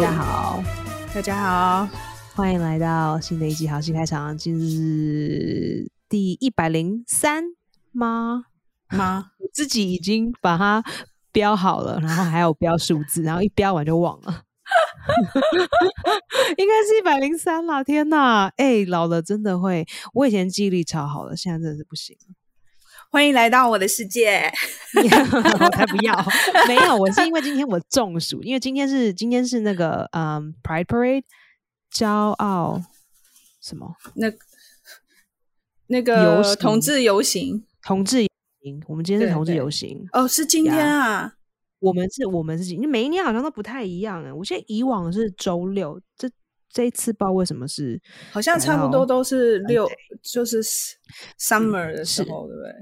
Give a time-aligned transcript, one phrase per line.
[0.00, 0.62] 家好，
[1.14, 1.88] 大家好，
[2.34, 7.44] 欢迎来到新的一集好戏开场，今日第一百零三
[7.92, 8.46] 吗？
[8.90, 9.30] 吗？
[9.38, 10.82] 我自己已经把它
[11.32, 14.42] 标好了，然后还有标数字，然后一标完就忘了，
[16.58, 17.84] 应该是一百零三啦！
[17.84, 22.16] 天哪，哎，老了真的会，我以前记忆力超好的，现在真的是不行。
[23.14, 24.42] 欢迎来到我的世界，
[24.98, 26.12] 我才不要，
[26.66, 31.22] 没有，我是因为今天我中暑，因为今天是今天是那个嗯，Pride Parade，
[31.92, 32.82] 骄傲
[33.62, 33.94] 什么？
[34.16, 34.26] 那
[35.86, 38.28] 那个同志游行，同志游
[38.62, 41.34] 行，我们今天是同志游行哦，是今天啊，
[41.78, 46.28] 我们是我们是，因为每一年好像都不太一样哎，我现在以往是周六，这
[46.68, 48.02] 这一次不知道为什么是，
[48.32, 49.88] 好像差不多都是六，
[50.20, 50.60] 就是
[51.38, 52.72] summer 的时候，对不对？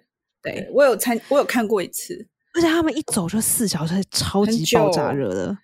[0.42, 5.56] 对我有参，我有看过一次，而且他们一走就四小时，超级爆炸热的。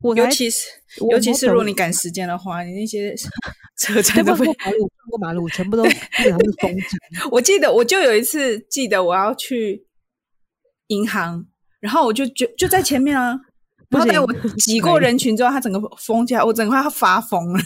[0.00, 0.68] 我尤其是
[1.10, 3.12] 尤其是如果你赶时间的话，你那些
[3.80, 7.30] 车站都过马路，过马路全部都基本上是封城。
[7.32, 9.84] 我记得我就有一次记得我要去
[10.88, 11.44] 银行，
[11.80, 13.36] 然后我就就就在前面啊，
[13.88, 17.60] 然后在我挤过人群之后，他整个封起来，我整个快要发疯了。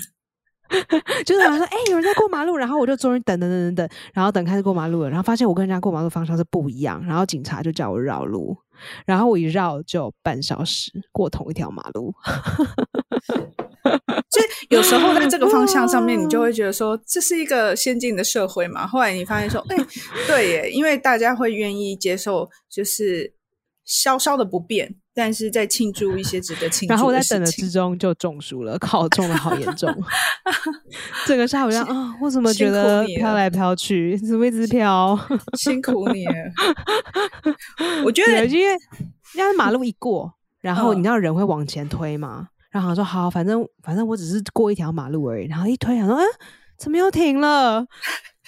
[1.24, 8.56] 就是说，哎，有人在过马路，然后我就终于等等等等等，然后等开始过马路了，然后发现我跟人家过马路方向是不一样，然后警察就叫我绕路，
[9.04, 12.14] 然后我一绕就半小时过同一条马路。
[14.30, 14.40] 就
[14.76, 18.86] 有时候在这个方向上面，你就会觉得说这是一个先进的社会嘛。
[18.86, 19.76] 后来你发现说，哎，
[20.26, 23.34] 对耶，因为大家会愿意接受，就是
[23.84, 24.94] 稍稍的不便。
[25.14, 29.94] 但是在庆祝一些值得庆祝，然后我在等的之中就中暑了， 靠中的好严重。
[31.26, 35.18] 整个下午让啊，我怎么觉得飘来飘去，怎么一直飘？
[35.58, 36.32] 辛苦你了。
[38.04, 38.74] 我觉得因为
[39.34, 46.24] 因为马路一过，然后你知道人会往前推嘛，然后说好，反正反正我只是过一条马路而已，然后一推，想说嗯，
[46.78, 47.86] 怎么又停了？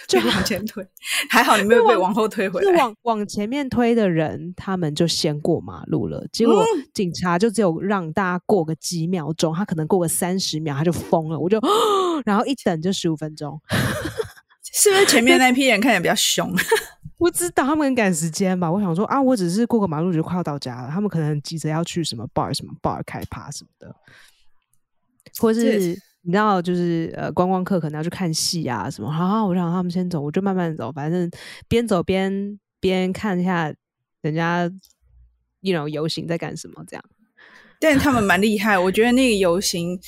[0.06, 0.87] 就往前推，
[1.31, 2.72] 还好你没有被往后推回来。
[2.76, 6.26] 往往前面推的人，他们就先过马路了。
[6.32, 11.38] 结果警察就只有让大家过个几秒钟，他可能过个三十秒，他就疯了。
[11.38, 11.59] 我就，
[12.26, 13.60] 然后一等就十五分钟，
[14.72, 16.54] 是不是前面那批人看起来比较凶？
[17.16, 18.70] 不知道他们很赶时间吧？
[18.70, 23.94] 我想说啊，我只是过个马路就快要到家了，他们可能急着要去什么 bar 什么 bar 开趴什么的，
[25.38, 25.98] 或是。
[26.24, 29.12] 你知道，就是呃，观光客可能要去看戏啊什么。
[29.12, 31.30] 好，我让他们先走，我就慢慢走，反正
[31.68, 33.72] 边走边边看一下
[34.22, 34.64] 人家
[35.60, 37.04] ，you know 游行在干什么这样。
[37.80, 39.98] 但是他们蛮厉害，我觉得那个游行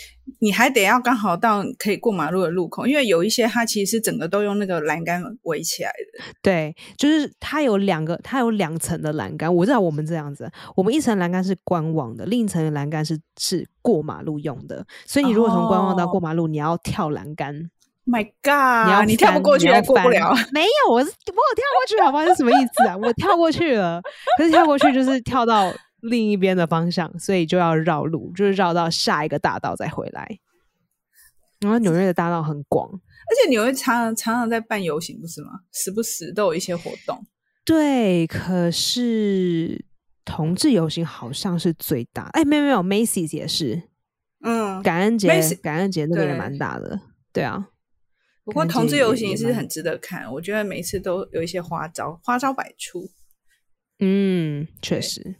[0.40, 6.24] 你还得要刚好到可以过马路的路口，因为有一些它其实是整个都用那个栏杆围起来的。
[6.42, 9.54] 对，就是它有两个，它有两层的栏杆。
[9.54, 14.84] 我知道我们这样子，我们一层栏杆是观望的，另一层栏杆是是过马路用的。
[15.04, 17.70] 所以你如果从观望到过马路，你要跳栏杆。
[18.08, 18.86] My God！
[18.86, 20.32] 你要你跳不过去，还过不了。
[20.52, 22.24] 没有，我是我有跳过去，好不好？
[22.24, 22.96] 是什么意思啊？
[22.96, 24.00] 我跳过去了，
[24.38, 25.72] 可是跳过去就是跳到。
[26.08, 30.38] 另一边的方向，所以就要绕路，就是绕到下一个大道再回来。
[31.60, 35.60] 然后纽约的大道很广，而且纽约常常常在办游行，不是吗？
[35.72, 37.26] 时不时都有一些活动。
[37.64, 39.84] 对，可是
[40.24, 42.24] 同志游行好像是最大。
[42.34, 43.84] 哎，没有没有，Macy's 也是。
[44.44, 45.28] 嗯，感恩节，
[45.62, 47.00] 感恩节那个也蛮大的。
[47.32, 47.68] 对啊，
[48.44, 53.10] 不过同志游行也是很值得看，我觉得每次都有一些花招，花招百出。
[53.98, 55.36] 嗯，确实。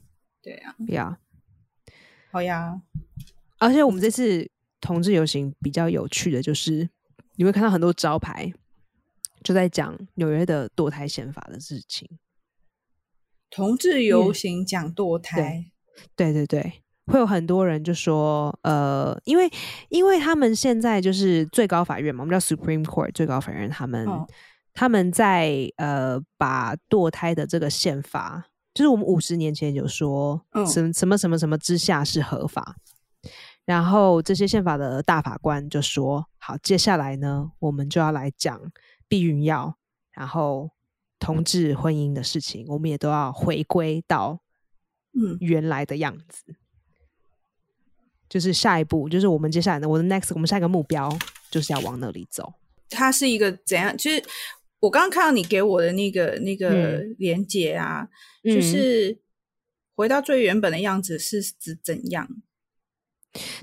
[0.47, 1.19] 对呀，呀，
[2.31, 2.81] 好呀！
[3.59, 4.49] 而且我们这次
[4.81, 6.89] 同志游行比较有趣的就是，
[7.35, 8.53] 你会看到很多招牌
[9.43, 12.09] 就在讲纽约的堕胎宪法的事情。
[13.51, 15.65] 同志游行讲堕胎，
[16.15, 19.51] 对对对，会有很多人就说，呃，因为
[19.89, 24.09] 因为他们现在就是最高法院嘛，我们叫 Supreme Court 最高法院，他们
[24.73, 28.47] 他们在呃把堕胎的这个宪法。
[28.77, 32.77] 就是我们五十年前有说，什什么什么什么之下是合法，
[33.65, 38.61] 然后这些宪法的大法官就说，好，接下来呢，我们就要来讲
[39.09, 39.79] 避孕药，
[40.13, 40.69] 然后
[41.19, 44.41] 同志婚姻的事情，我们也都要回归到
[45.15, 46.57] 嗯原来的样子。
[48.29, 51.11] 就是下一步，就是我们接下来的我的 next，我们下一个目标
[51.51, 52.53] 就是要往那里走。
[52.91, 53.97] 它是一个怎样？
[53.97, 54.23] 其实。
[54.87, 58.07] 我刚刚看到你给我的那个那个连接啊，
[58.45, 59.19] 就是
[59.97, 62.29] 回到最原本的样子是指怎样？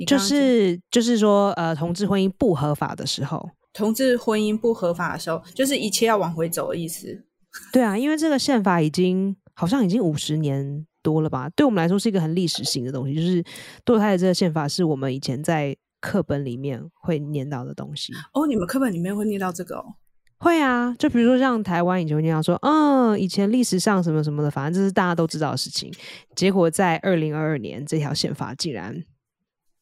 [0.06, 7.26] 就是就是说，呃，同志婚姻不合法的时候，同志婚姻不合法的时候，就是一切要往回走的意思。
[7.72, 11.50] 对啊，因为这个宪法已经好像已经五十年多了吧？
[11.56, 13.42] 对我们来说是一个很历史性的东西，就是
[13.86, 18.12] 堕胎的这个宪法是我们以前在课本里面会念到的东西。
[18.34, 19.96] 哦，你们课本里面会念到这个哦？
[20.44, 25.90] 会啊，就比如说像台湾以前会念到说，嗯，以前历史上什么什么的，反正这是大家都知道的事情。
[26.36, 29.04] 结果在二零二二年，这条宪法竟然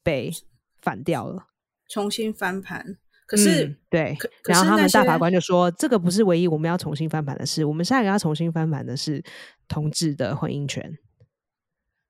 [0.04, 0.32] 被
[0.82, 1.48] 反掉了，
[1.90, 2.98] 重新翻盘。
[3.26, 9.24] 可是，对，然后他们大法官就说，这个不是唯一我们要重新翻盘的事，我们下一个要重新翻盘的是
[9.68, 10.98] 同志的婚姻权。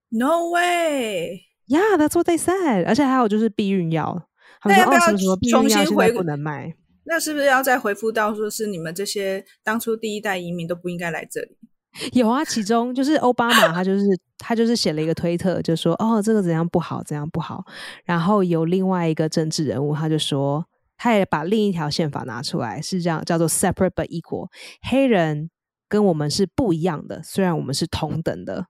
[0.10, 1.44] No way!
[1.68, 2.86] Yeah, that's what they said.
[2.88, 4.28] 而且还有就是避孕药，
[4.66, 6.76] 那要不要重新回不能卖？
[7.04, 11.58] 那是不是要再回复到说是你们这些当初第一代移民都不应该来这里？
[12.14, 14.06] 有啊，其中就是奥巴马，他就是
[14.38, 17.66] 他就是写了一个推特，就说哦，这个怎样不好，怎样不好。
[18.06, 20.66] 然后有另外一个政治人物，他就说。
[21.04, 24.50] 他也把另一条宪法拿出来，是这样叫做 “separate but equal”，
[24.88, 25.50] 黑人
[25.90, 28.68] 跟我们是不一样的，虽然我们是同等的。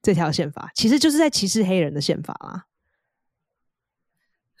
[0.00, 2.62] 这条宪法其实就是在歧视黑人的宪法啊！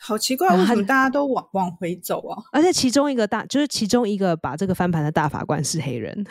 [0.06, 2.42] 好奇怪，为什么大家都往往回走啊？
[2.52, 6.24] 而且其中一个大，就是其中一个把这个翻盘的大法官是黑人。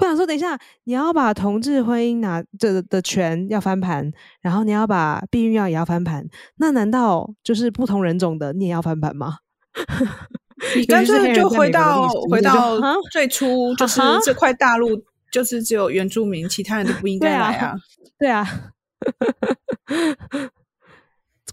[0.00, 4.10] 我想说，等一下，你要把同志婚姻拿这的权要翻盘，
[4.40, 9.36] 然后你要把避孕药也要翻盘，那难道就是不同人种的你也要翻盘吗？
[10.74, 12.80] 你干脆就回到回到
[13.12, 14.88] 最初，就是这块大陆
[15.30, 17.76] 就是只有原住民，其他人都不 应该来啊！
[18.18, 18.44] 对啊，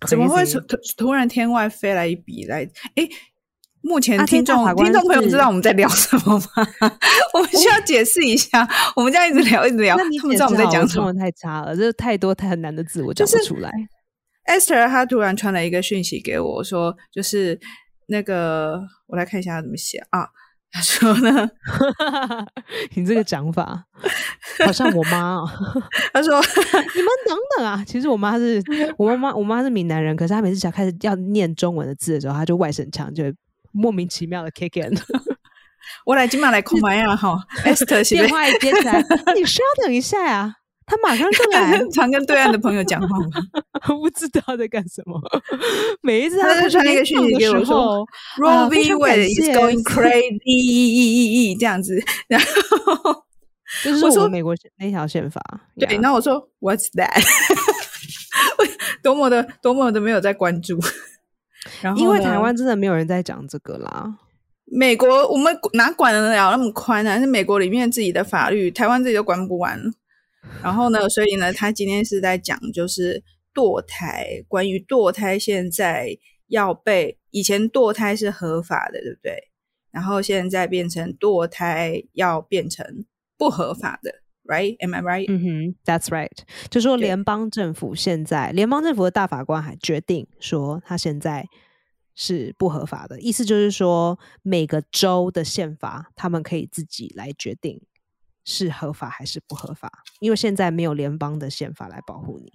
[0.07, 2.63] 怎么会突突然天外飞来一笔来？
[2.95, 3.07] 哎。
[3.85, 6.45] 目前听众听众朋友知道我们在聊什么吗？
[7.35, 8.65] 我们需要解释一下。
[8.95, 11.13] 我们这样一直聊一直聊，他们知道我们在讲什么？
[11.15, 13.69] 太差了，这太多太难的字，我讲不出来。
[14.50, 17.59] Esther 他突然传了一个讯息给我，说就是
[18.07, 20.29] 那个，我来看一下他怎么写啊。
[20.73, 21.49] 他说呢，
[22.95, 23.85] 你这个讲法
[24.65, 25.49] 好像我妈哦。
[26.11, 28.61] 他说 你们等等啊，其实我妈是
[28.97, 33.23] 我妈妈，我妈是闽南人，可是她每次想开始要念中文的字的时候，她就外省腔就。
[33.75, 34.95] 莫名其妙的 kick in，
[36.05, 37.35] 我来今晚来空白呀哈
[37.65, 39.03] ，Esther 电话一接起来，
[39.35, 41.81] 你稍等一下呀，他马上就来。
[41.91, 43.25] 常跟对岸的朋友讲话吗？
[43.88, 45.19] 不知道在干什么。
[46.01, 48.06] 每一次他就传一个讯息给我说.
[48.39, 52.01] Wade is going crazy，这样子。
[52.27, 53.24] 然后
[53.83, 55.41] 就是我说美国那条宪法，
[55.80, 55.97] 对。
[55.97, 57.24] 那我说 What's that？
[59.01, 60.79] 多么的多么的没有在关注。
[61.95, 64.15] 因为台湾真的没有人在讲这个啦。
[64.65, 67.19] 美国我们哪管得了那么宽呢？
[67.19, 69.79] 是美国里面自己的法律，台湾自己都管不完。
[70.61, 73.23] 然后呢，所以呢，他今天是在讲就是
[73.53, 76.17] 堕胎，关于堕胎现在
[76.47, 79.49] 要被以前堕胎是合法的，对不对？
[79.91, 83.05] 然后现在变成堕胎要变成
[83.37, 84.23] 不合法的。
[84.45, 84.75] Right?
[84.79, 85.25] Am I right?
[85.29, 86.37] 嗯哼，That's right.
[86.69, 91.47] 就说联邦政府现在，联邦政府的大法官还决定说，他现在
[92.13, 93.21] 是不合法的。
[93.21, 97.79] 意思就是说，每个州的宪法，他们可以自己来决定
[98.45, 102.51] 是合法还是不合法，因为现在没有联邦的宪法来保护你。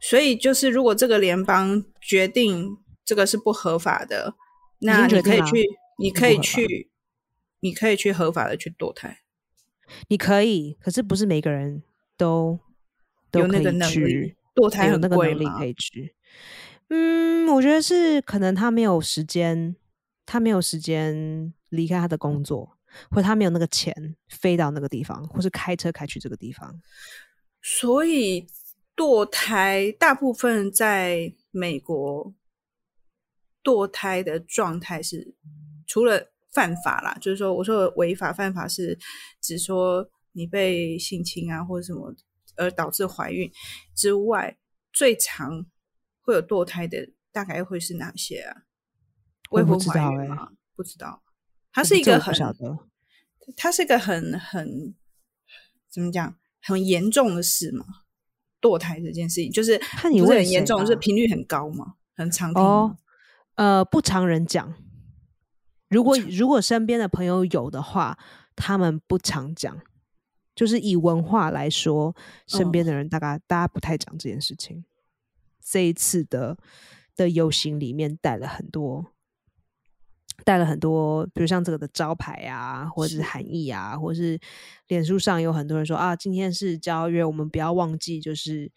[0.00, 4.34] 所以，就是如果这个联邦决定这个是不合法的，
[4.80, 5.64] 那你可以去，
[5.98, 6.90] 你可以去，
[7.60, 9.18] 你可以去合法的去堕胎。
[10.08, 11.82] 你可以，可是不是每个人
[12.16, 12.60] 都
[13.32, 16.14] 有那个能力堕胎有那个能力可以去。
[16.90, 19.74] 嗯，我觉得是可能他没有时间，
[20.24, 22.77] 他没有时间离开他的工作，
[23.10, 26.80] 或者他没有那个钱飞到那个地方，或是开车开去这个地方。
[27.62, 28.46] 所以
[28.96, 32.34] 堕胎大部分在美国
[33.62, 35.34] 堕胎的状态是
[35.86, 36.30] 除了。
[36.50, 38.98] 犯法啦，就是说，我说违法犯法是
[39.40, 42.12] 指说你被性侵啊，或者什么
[42.56, 43.48] 而导致怀孕
[43.94, 44.58] 之外，
[44.90, 45.66] 最常
[46.22, 48.62] 会有堕胎的大概会是哪些啊？
[49.50, 50.48] 未婚怀孕吗？
[50.74, 51.22] 不知道，
[51.78, 52.34] 它是一个很，
[53.56, 54.92] 它是一个很很
[55.88, 57.84] 怎么讲，很严重的事嘛？
[58.60, 61.94] 堕胎这件事情，就是不是很严重，是频率很高嘛？
[62.16, 62.96] 很常听，
[63.54, 64.74] 呃，不常人讲。
[65.88, 68.18] 如果如果身边的朋友有的话，
[68.56, 69.80] 他们不常讲，
[70.56, 72.16] 就是以文化来说，
[72.48, 74.84] 身边的人大概大家不太讲这件事情。
[75.64, 76.58] 这一次的
[77.14, 79.12] 的游行里面带了很多，
[80.48, 84.40] 带了很多，比如像这个的招牌啊，或者是含义啊，或者是
[84.86, 88.72] 脸书上有很多人说啊，今天是交约，我们不要忘记，就是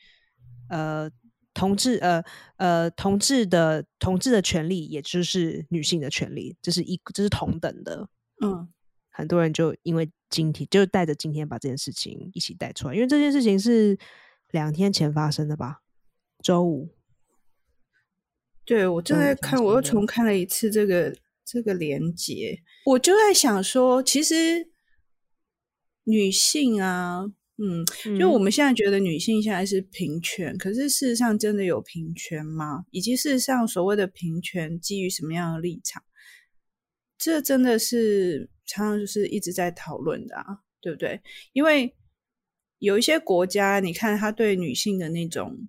[0.68, 1.10] 呃。
[1.54, 2.24] 同志，呃
[2.56, 8.08] 呃，同志的同志的权利，也就是女性的权利，这是一，这是同等的。
[8.42, 8.70] 嗯，
[9.10, 14.00] 很多人就因为今天，就带着今天把这件事情一起带出来，因为这件事情是
[14.52, 15.82] 两天前发生的吧？
[16.42, 16.96] 周五。
[18.64, 21.14] 对，我正在看，我又重看了一次这个
[21.52, 24.70] 这个连接，我就在想说，其实
[26.06, 27.26] 女性啊，
[27.58, 32.86] 嗯，就我们现在觉得女性现在是平权，可是事实上真的有平权吗？
[32.92, 36.02] 以及事实上所谓的平权基于什么样的立场？
[37.18, 40.46] 这真的是常常就是一直在讨论的啊，
[40.80, 41.20] 对不对？
[41.52, 41.94] 因为
[42.80, 45.68] 有一些国家，你看他对女性的那种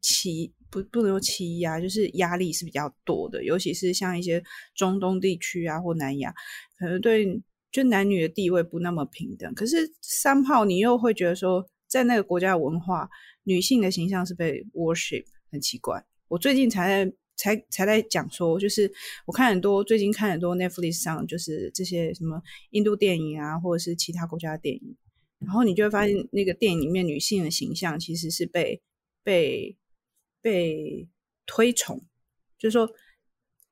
[0.00, 0.54] 期。
[0.72, 4.42] 不不能说欺压，就是压力是比较多的，尤其是像一些
[4.74, 6.32] 中东地区啊或南亚，
[6.78, 9.52] 可能对就男女的地位不那么平等。
[9.54, 13.06] 可是三炮，你又会觉得说，在那个国家的文化，
[13.44, 16.02] 女性的形象是被 worship，很奇怪。
[16.28, 18.90] 我最近才在才才在讲说，就是
[19.26, 24.96] 我看很多最近看很多 Netflix 上，就是这些什么印度电影啊，或者是其他国家的电影，
[25.38, 28.80] 然后你就会发现那个电影里面女性的形象其实是被
[29.22, 29.76] 被。
[30.42, 31.08] 被
[31.46, 32.02] 推崇，
[32.58, 32.90] 就是说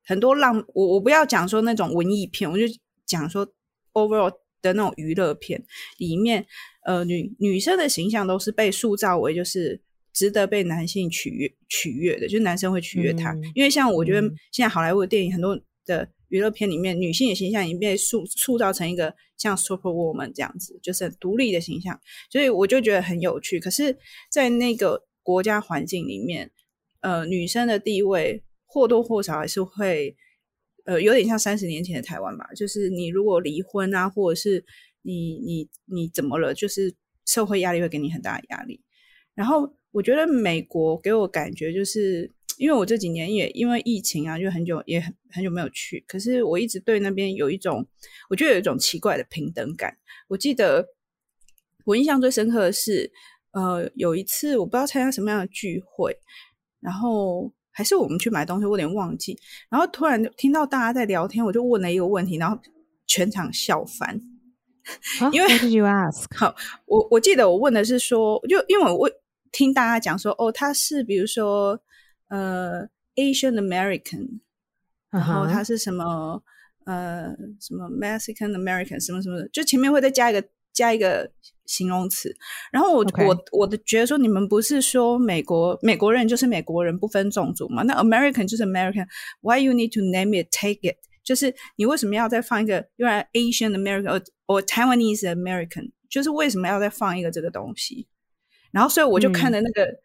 [0.04, 2.64] 很多浪我我不要讲说那种文艺片，我就
[3.04, 3.46] 讲说
[3.92, 4.30] overall
[4.62, 5.62] 的那种娱乐片
[5.98, 6.46] 里面，
[6.84, 9.80] 呃，女女生的形象都是被塑造为就是
[10.12, 13.34] 值得被男性取悦取悦的，就是男生会取悦她。
[13.54, 22.00] 因为像我觉得现在好莱坞的电影很多的娱乐片里面，女性的形象已经被塑塑造成一个像 super woman 这样子，就是很独立的形象，
[22.30, 23.58] 所以我就觉得很有趣。
[23.58, 23.96] 可是，
[24.30, 26.50] 在那个国家环境里面。
[27.00, 30.14] 呃，女生的地位或多或少还是会，
[30.84, 32.46] 呃，有点像三十年前的台湾吧。
[32.54, 34.64] 就是你如果离婚啊，或者是
[35.02, 36.94] 你你你怎么了，就是
[37.26, 38.80] 社会压力会给你很大的压力。
[39.34, 47.86] 然后我觉得美国给我感觉就是，因为我这几年也因为疫情啊，就很久也很很久没有去，可是我一直对那边有一种，
[48.28, 49.96] 我觉得有一种奇怪的平等感。
[50.28, 50.86] 我记得
[51.86, 53.10] 我印象最深刻的是，
[53.52, 56.14] 呃，有一次我不知道参加什么样的聚会。
[56.80, 59.38] 然后还是我们去买东西，我有点忘记。
[59.68, 62.58] 然后突然听到大家在聊天，我就问了一个问题，然后
[63.06, 64.20] 全场笑翻。
[65.32, 66.24] 因为 you ask？
[66.36, 66.54] 好，
[66.86, 69.10] 我我记得我问的是说，就因为我
[69.52, 71.80] 听大家讲说，哦，他是比如说
[72.28, 74.40] 呃 Asian American，
[75.10, 76.42] 然后他是什么
[76.84, 77.28] 呃
[77.60, 80.44] 什么 Mexican American 什么什么的，就前面会再加一个。
[80.72, 81.28] 加一个
[81.70, 82.34] 形容词，
[82.72, 87.84] 然后我我我的觉得说，你们不是说美国美国人就是美国人不分种族吗？
[87.84, 90.96] 那 American 就是 American，Why you need to name it take it？
[91.22, 95.92] 就是你为什么要再放一个用来 Asian American or Taiwanese American？
[96.08, 98.08] 就是为什么要再放一个这个东西？
[98.72, 100.00] 然后所以我就看了那个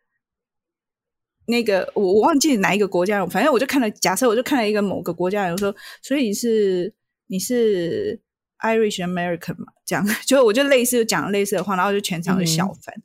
[1.48, 6.94] 那个我我忘记哪一个国家，反正我就看了，假设我就看了一个某个国家人说，所以是
[7.26, 8.22] 你是。
[8.64, 12.96] Irish American 嘛，这样 就我就类似讲类似的话，然后就全场就笑翻。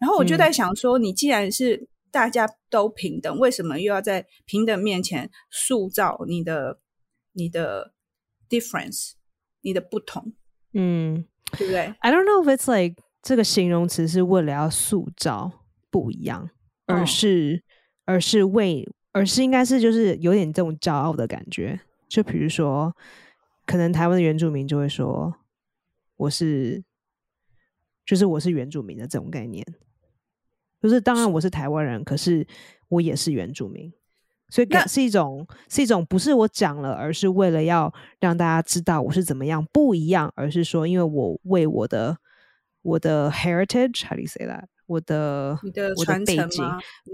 [0.00, 6.80] 然后我就在想说，你既然是大家都平等，为什么又要在平等面前塑造你的
[7.32, 7.92] 你的
[8.48, 9.12] difference，
[9.62, 10.32] 你的不同？
[10.72, 15.50] 嗯，对不对？I don't know if it's like 这个形容词是为了要塑造
[15.90, 16.50] 不一样，
[16.86, 17.62] 而是
[18.04, 21.80] 而是为而是应该是就是有点这种骄傲的感觉。
[22.08, 22.94] 就比如说。
[23.66, 25.34] 可能台湾的原住民就会说
[26.24, 26.82] ：“我是，
[28.04, 29.64] 就是我是原住民的这种概念。
[30.82, 32.46] 就是当然我是台湾人，可是
[32.88, 33.90] 我也是原住民，
[34.50, 37.90] 所以是一种是一种不是我讲了，而是为了要
[38.20, 42.18] 让大家知道我是怎么样不一样，而是说因为我为我的
[42.82, 44.64] 我的 heritage，how do you say that？
[44.86, 45.58] 我的
[45.96, 46.62] 我的背景，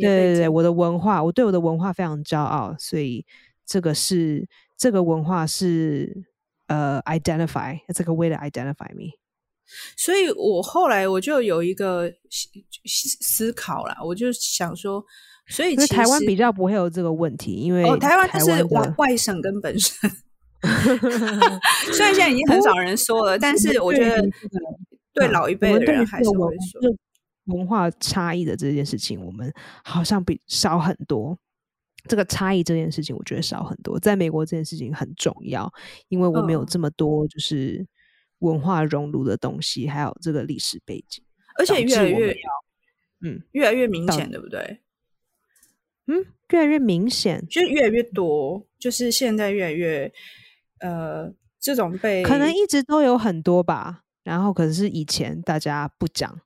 [0.00, 3.24] 对对对，我的文化，我对我的文化非常骄傲，所以
[3.64, 6.24] 这个是这个文化是。”
[6.70, 9.18] 呃，identify，it's like a way to identify me。
[9.96, 12.08] 所以我后来我就有一个
[12.84, 15.04] 思考啦，我就想说，
[15.48, 20.08] 所以台湾比较不会有这个问题，因为台湾它是外外省跟本省。
[21.92, 24.22] 虽然现在已经很少人说了，但是我觉得
[25.12, 26.94] 对老一辈的人还是会说
[27.46, 31.36] 文化差异的这件事情，我们好像比少很多。
[32.08, 33.98] 这个差异这件事情，我觉得少很多。
[33.98, 35.72] 在美国，这件事情很重要，
[36.08, 37.86] 因为我们有这么多就是
[38.38, 41.22] 文化熔炉的东西，还有这个历史背景，
[41.58, 42.36] 而且越来越
[43.22, 44.80] 嗯，越来越明显，对不对？
[46.06, 50.12] 嗯，越来越明显，就越来越多，就是现在越来越
[50.80, 56.40] 呃，这种被可能一直都有很多吧，然后可是以前大家不讲。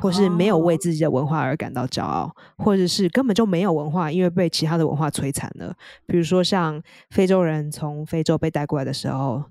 [0.00, 5.76] 或是没有为自己的文化而感到骄傲，或者是根本就没有文化，因为被其他的文化摧残了。
[6.06, 9.44] 比如说，像非洲人从非洲被带过来的时候，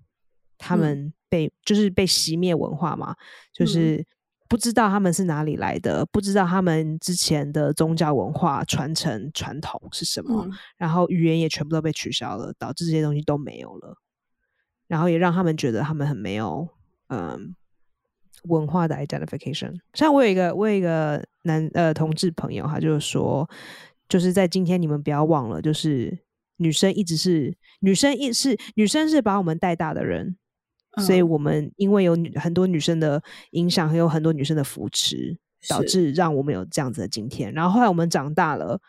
[0.57, 3.15] 他们被就是被熄灭文化嘛，
[3.53, 4.05] 就是
[4.47, 13.95] 不知道他们是哪里来的，不知道他们之前的宗教文化传承传统是什么，然后语言也全部都被取消了，导致这些东西都没有了，
[14.87, 16.67] 然后也让他们觉得他们很没有
[17.09, 17.55] 嗯
[18.45, 19.73] 文化的 identification。
[19.93, 23.49] 像我有一个我有一个男呃同志朋友，他就说，
[24.07, 26.17] 就是在今天你们不要忘了，就是
[26.57, 30.37] 女生一直是女生一是女生是把我们带大的人。
[31.05, 35.37] 所以，我们因为有女很多女生的影响，还有很多女生的扶持，
[35.69, 37.53] 导致让我们有这样子的今天。
[37.53, 38.81] 然后后来我们长大了，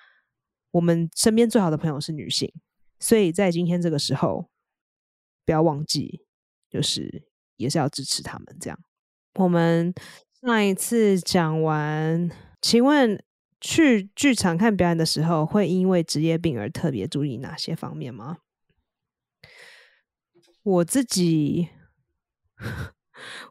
[0.71, 2.51] 我们身边最好的朋友是女性，
[2.99, 4.49] 所以在今天这个时候，
[5.45, 6.25] 不要忘记，
[6.71, 8.57] 就是也是要支持他们。
[8.59, 8.79] 这样，
[9.41, 9.95] 我们
[10.43, 12.31] 上一次讲完，
[12.61, 13.25] 请问
[13.59, 18.39] 去剧场看表演的时候，会因为职业病而特别注意哪些方面吗？
[20.63, 21.71] 我自己。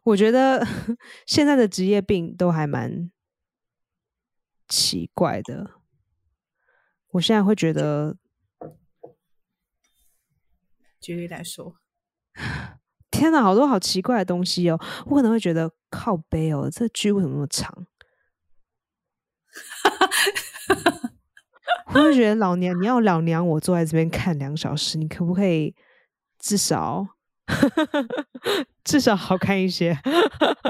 [0.04, 0.66] 我觉得
[1.26, 3.12] 现在的职业病都还蛮
[4.68, 5.72] 奇怪的。
[7.14, 8.16] 我现在会觉得，
[11.00, 11.80] 举例来说，
[13.20, 14.80] 天哪，好多好奇怪的东西哦！
[15.06, 17.86] 我可能会觉得靠背哦，这剧为什么那么长？
[21.94, 25.76] 我会觉得老娘，你要老娘我坐在这边看两小时，你可不可以
[26.38, 27.06] 至少？
[28.86, 29.98] 至少好看一些。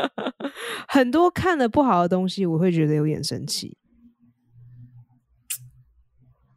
[0.90, 3.78] 很多看的不好的东西，我会觉得有点生气。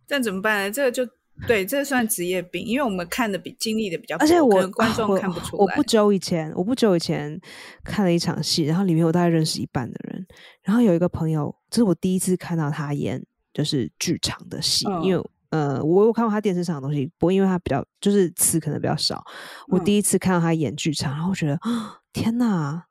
[0.07, 0.71] 这怎么办呢？
[0.71, 1.07] 这个就
[1.47, 5.63] 对，这算职业病，因为我们看的比经历的比较，而且我观众看不出来。
[5.63, 7.41] 我不久以前，我不久以前
[7.85, 10.27] 看了一场戏，然后里面我大概认识一半的人，
[10.63, 15.25] 然后有一个朋友，这是我第一次看到他演就是剧场的戏，因为。
[15.53, 19.23] 呃，我有看过他电视上的东西，不过因为他比较就是词可能比较少，
[19.69, 22.87] 我第一次看到他演剧场，然后觉得啊，天哪，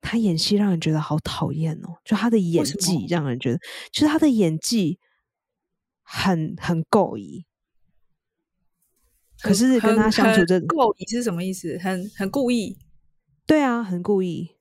[0.00, 3.58] 他演戏让人觉得好讨厌哦，就他的演技让人觉得，
[3.90, 5.00] 其实他的演技
[6.06, 7.44] 很很够意，
[9.42, 11.76] 可是跟他相处这够意是什么意思？
[11.78, 12.78] 很很故意？
[13.44, 14.56] 对啊，很故意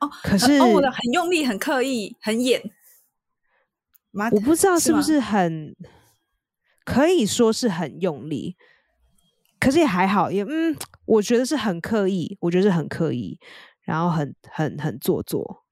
[0.00, 0.10] 哦。
[0.24, 2.60] 可是哦的很用力，很刻意，很演。
[4.32, 5.76] 我不知道是不是很。
[6.82, 8.56] 可以说是很用力，
[9.60, 13.38] 可是也还好，也嗯，我觉得是很刻意，我觉得是很刻意，
[13.82, 15.66] 然后很很很做作，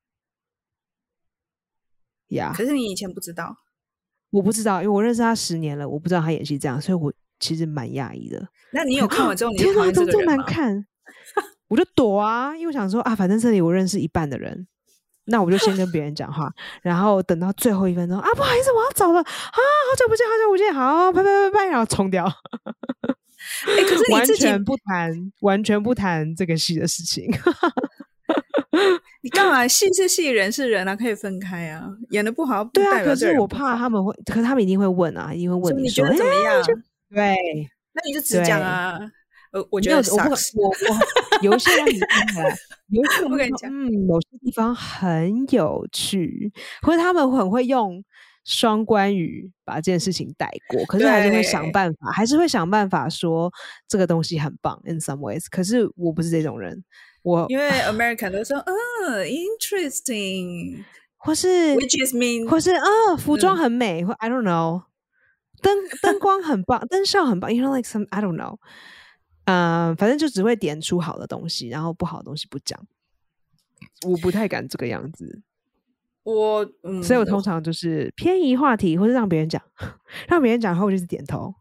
[2.28, 2.52] 呀。
[2.54, 3.56] 可是你以前不知道，
[4.30, 8.46] 我不知道，因为我认识他十年了，我不知道他演戏这样，所以我其实蛮讶异的。
[8.72, 10.86] 那你有看完之后，你天哪，都这么难看，
[11.68, 14.66] 我就躲啊，因为我想说啊，反正这里我认识一半的人。
[15.30, 22.24] 那我就先跟别人讲话， 然后等到最后一分钟啊，不好意思，我要走了啊，好久不见，好久不见，好，拜拜拜拜，然后冲掉。
[22.24, 27.30] 哎，可是完全不谈，完全不谈这个戏的事情。
[29.22, 29.66] 你干嘛？
[29.66, 31.88] 戏是戏，人是人啊，可以分开啊。
[32.10, 33.02] 演的不好，对啊。
[33.04, 36.62] 可是我怕他们会，可是他们一定会问啊，一定会问你觉得怎么样？
[37.10, 37.34] 对，
[37.92, 38.98] 那你就只讲啊。
[39.50, 40.74] 呃，我觉得我我我
[41.40, 42.54] 有一些让你听起来，
[42.90, 46.52] 有一些 我跟你讲，嗯，某些地方很有趣，
[46.82, 48.04] 或者他们很会用
[48.44, 53.50] 双关语把这件事情带过，可是还是会想办法，还是会想办法说
[53.88, 55.46] 这个东西很棒，in some ways。
[55.50, 56.84] 可是我不是这种人，
[57.22, 60.84] 我因为 American 都说，嗯，interesting，
[61.16, 64.84] 或是 which is mean，或是啊，服装很美，或 I don't know，
[65.60, 68.58] 灯灯光很棒，灯效很棒，you know like some I don't know。
[69.44, 72.78] 嗯，反正就只会点出好的东西，然后不好的东西不讲。
[74.06, 75.42] 我不太敢这个样子。
[76.22, 79.62] 我，嗯所以我通常就是偏移话题，或者让别人讲，
[80.28, 81.54] 让别人讲，后我就是点头。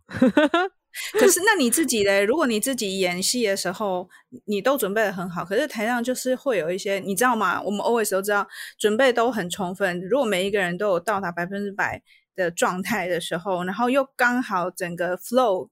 [1.13, 2.23] 可是，那你自己嘞？
[2.23, 4.09] 如果你自己演戏的时候，
[4.45, 7.61] 你都准备的很好，可是台上就是会有一些，你知道吗？
[7.61, 10.01] 我们 always 都知道，准备都很充分。
[10.01, 12.01] 如果每一个人都有到达百分之百
[12.35, 15.69] 的状态的时候，然后又刚好整个 flow。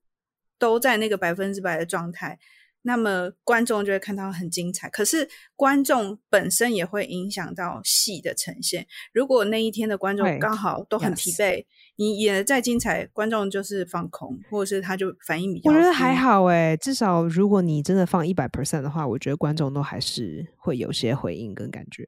[0.57, 2.39] 都在那个百分之百的状态，
[2.87, 4.87] 那么观众就会看到很精彩。
[4.89, 8.85] 可是观众本身也会影响到戏的呈现。
[9.11, 15.71] 如果那一天的观众刚好都很疲惫，你演的再精彩，观众就是放空，或者是他就反应比较。
[15.71, 22.07] 我觉得还好哎，至少如果你真的放一百 percent 的话，我觉得观众都还是会有些回应跟感觉。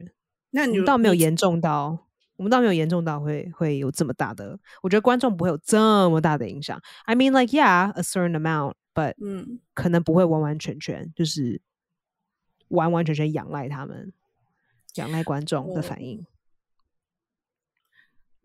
[0.51, 2.05] 那你倒没有严重到。
[2.37, 6.79] 我们倒没有严重到会会有这么大的，我觉得观众不会有这么大的影响。
[7.05, 11.61] I mean, like, yeah, a certain amount, but 嗯，可能不会完完全全就是
[12.69, 14.11] 完完全全仰赖他们，
[14.95, 16.25] 仰赖观众的反应。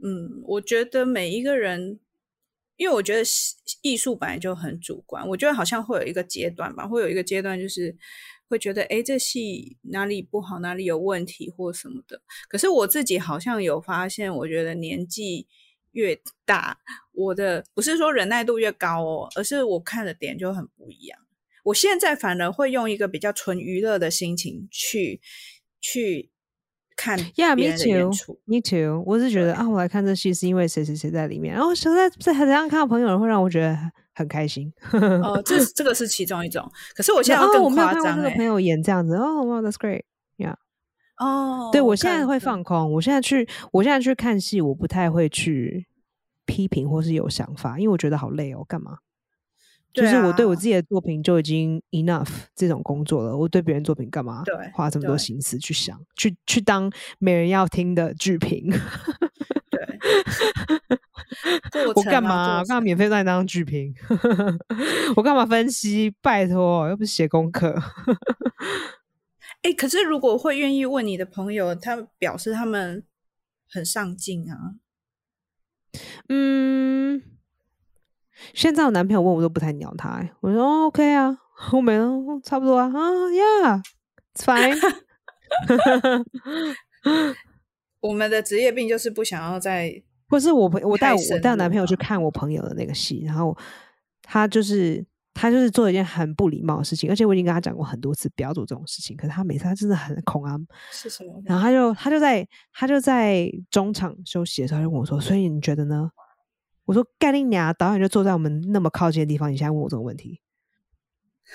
[0.05, 1.99] 嗯，我觉得每一个人，
[2.77, 3.23] 因为我觉得
[3.81, 7.97] 艺术本来就很主观，我觉得好像会有一个阶段吧，会有一个阶段就是。
[8.49, 12.21] 会觉得，哎，这戏哪里不好，哪里有问题或什么的。
[12.51, 15.49] 可是我自己好像有发现，我觉得年纪
[15.93, 16.77] 越大，
[17.13, 21.19] 我的不是说忍耐度越高哦，而是我看的点就很不一样。
[21.65, 25.21] 我现在反而会用一个比较纯娱乐的心情去
[25.81, 26.31] 去
[26.97, 29.03] 看， Yeah，me too，me too。
[29.07, 33.79] 我是觉得啊，我来看这戏是因为谁谁谁在里面，然后实在在台上看到朋友，会让我觉得
[34.15, 34.73] 很开心。
[35.23, 36.69] 哦，这 这个是其中一种。
[36.95, 40.57] 可是我现在更夸张，这个朋友演这样子，哦，Wow，that's great，Yeah。
[41.23, 45.87] 哦，对我现在会放空，我现在去，我现在去看戏，我不太会去
[46.47, 48.99] 批评或是有想法，因为我觉得好累哦，干嘛？
[49.93, 58.71] 就是我对我自己的作品就已经 enough 这种工作了，我对别人作品干嘛花这么多心思去想，去去当没人要听的剧评？
[61.71, 62.61] 对， 我干嘛？
[62.61, 63.95] 我干嘛免费让你当剧评？
[65.15, 66.11] 我干嘛分析？
[66.23, 67.79] 拜托，又不是写功课。
[69.63, 73.05] 哎，可是如果会愿意问你的朋友，他表示他们
[73.71, 74.75] 很上进啊。
[76.29, 77.23] 嗯。
[78.55, 81.39] 现在我男朋友问我都不太鸟他，我说 OK 啊，
[81.73, 82.11] 我没了，
[82.43, 82.91] 差不多啊，啊
[83.31, 84.77] ，Yeah，fine。
[88.01, 93.57] 我们的职业病就是不想要在，或是我我带我带男朋友去看我朋友的那个戏，然后
[94.23, 100.57] 他就是他就是做一件很不礼貌的事情，而且我已经跟他讲过很多次不要做这种事情，可是他每次他真的很恐啊，
[100.91, 101.43] 是什么？
[101.47, 106.11] 然后他就他就在他就在中场休息的时候就问我说，所以你觉得呢？
[106.85, 110.41] 我说盖丽娘导演就坐在我们那么靠近的地方，你现在问我这个问题，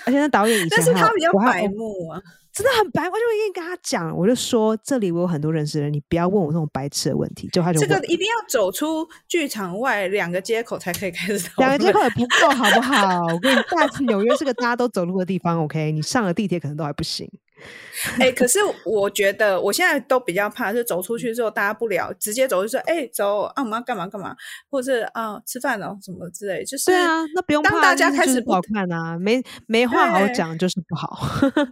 [0.06, 2.22] 而且那导演以前，但是他比较白目啊，
[2.54, 3.04] 真的很白。
[3.04, 7.48] 我就已经跟他讲，我就说这里我有很多认识的人，你不要问我这种白痴的问题。
[7.52, 13.26] 就他就这个一定要走出剧场外两个街口才可以开始，两个街口也不够，好不好？
[13.34, 15.92] 我跟你讲，纽约是个大家都走路的地方，OK？
[15.92, 17.30] 你上了地铁可能都还不行。
[18.20, 24.36] 哎，可是我觉得我现在都比较怕，是走出去之后大家不聊，直接走就说：“哎，走啊，我们要干嘛干嘛，
[24.70, 31.18] 或者是啊吃饭哦什么之类。”就是对啊，那不用当大家开始不好看啊，没没话好讲就是不好。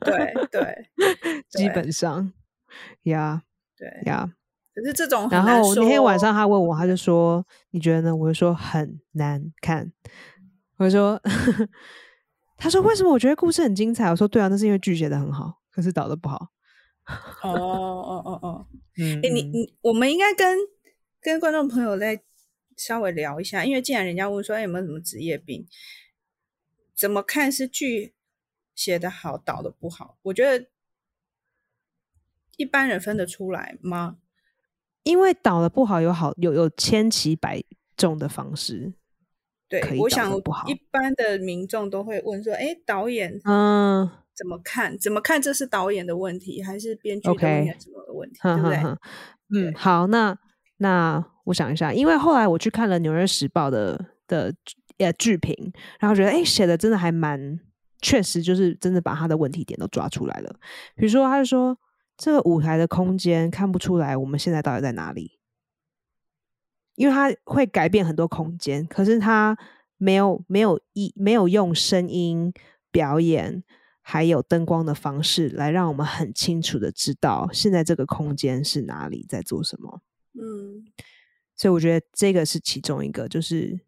[0.02, 0.90] 对 对，
[1.50, 2.32] 基本上
[3.04, 3.44] 呀，
[3.78, 4.32] 对呀。
[4.74, 9.92] 可是这种，然后那天晚上他问我，他就说：“你觉得呢？”我就说：“很难看。”
[10.78, 11.22] 我就说：
[12.58, 13.12] “他说为什么？
[13.12, 16.50] 我觉得故事很精彩。”我说：“对啊，那是因为剧写的很好。”可是导的不好，
[17.44, 20.58] 哦哦哦哦，嗯，哎，你你，我们应该跟
[21.20, 22.24] 跟观众朋友再
[22.78, 25.68] 稍微聊一下，因为既然人家问说有没有什么职业病，
[26.96, 28.14] 怎么看是剧
[28.74, 30.18] 写的好，导的不好？
[30.22, 30.68] 我觉得
[32.56, 34.16] 一般人分得出来吗？
[35.04, 37.62] 因为导的不好有好有有千奇百
[37.98, 38.94] 种的方式，
[39.68, 40.34] 对，我想
[40.68, 44.10] 一般的民众都会问说，哎，导演，嗯。
[44.36, 44.98] 怎么看？
[44.98, 45.42] 怎么看？
[45.42, 47.40] 这是导演的问题，还是编剧的
[47.80, 48.40] 什么的问题？
[48.44, 48.78] 对不对？
[49.54, 50.38] 嗯，好，那
[50.78, 54.54] 那我想一下，因为后来我去看了《纽约时报》的的
[54.98, 55.56] 呃剧评，
[56.00, 57.60] 然后觉得哎写的真的还蛮，
[58.02, 60.54] 确实就是真的把他的问题点都抓出来了。
[60.96, 61.78] 比如说，他就说
[62.18, 65.40] 这个舞台的空间看不出来我们现在到底在哪里，
[66.96, 69.58] 因为他会改变很多空间，可是他
[69.98, 72.52] 没有没有一没有用声音
[72.92, 73.64] 表演。
[74.08, 80.00] 还有灯光的方式，来让我们很清楚的知道现在这个空间是哪里，在做什么。
[80.34, 80.86] 嗯，
[81.56, 83.80] 所以我觉得这个是其中一个，就是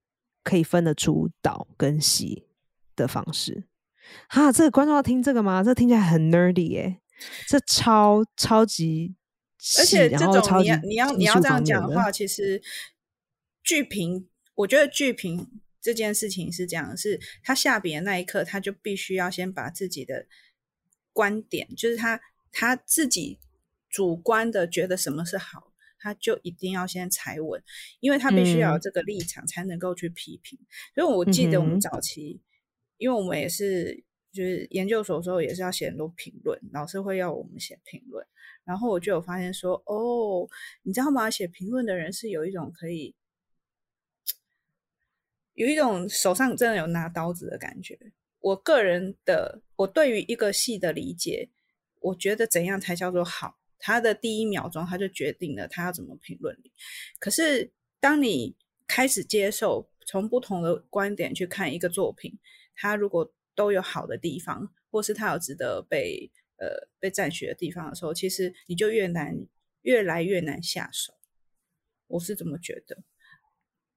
[0.43, 2.47] 可以分得出导跟戏
[2.95, 3.65] 的方式。
[4.27, 5.61] 哈，这个观众要听这个吗？
[5.63, 6.99] 这听起来很 nerdy 耶，
[7.47, 9.13] 这超超级，
[9.77, 12.59] 而且这种你要你要你要这样讲的话，其实
[13.63, 15.61] 剧评，我觉得剧评。
[15.87, 20.27] 这件事情是这样，是他下笔的那一刻，他就必须要先把自己的
[21.13, 22.19] 观点，就是他
[22.51, 23.39] 他自己
[23.89, 27.63] 主观的觉得什么是好，他就一定要先踩稳，
[28.01, 30.59] 因为他必须要有这个立场，才能够去批评。
[30.93, 32.41] 所以我记得我们早期，
[32.97, 38.27] 因为我们也是就是研究所的时候，也是要写很多评论，老师会要我们写评论，
[38.65, 40.49] 然后我就有发现说，哦，
[40.83, 41.29] 你知道吗？
[41.29, 43.15] 写评论的人是有一种可以。
[45.57, 47.97] 有一种手上真的有拿刀子的感觉。
[48.41, 51.49] 我个人的，我对于一个戏的理解，
[51.99, 53.57] 我觉得怎样才叫做好？
[53.79, 56.71] 他的第一秒钟他就决定了他要怎么评论你。
[57.19, 62.37] 可是当你开始接受从不同的观点去看一个作品，
[62.75, 69.35] 他如果都有好的地方，或是他有值得被呃被赞许的地方的时候，其实你就越难，
[69.81, 71.15] 越来越难下手。
[72.05, 73.03] 我是这么觉得。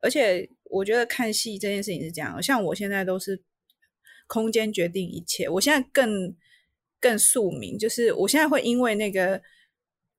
[0.00, 3.42] 而且我觉得看戏这件事情是这样，像我现在都是
[4.26, 5.48] 空间决定一切。
[5.48, 6.34] 我现在更
[7.00, 9.40] 更宿命，就是我现在会因为那个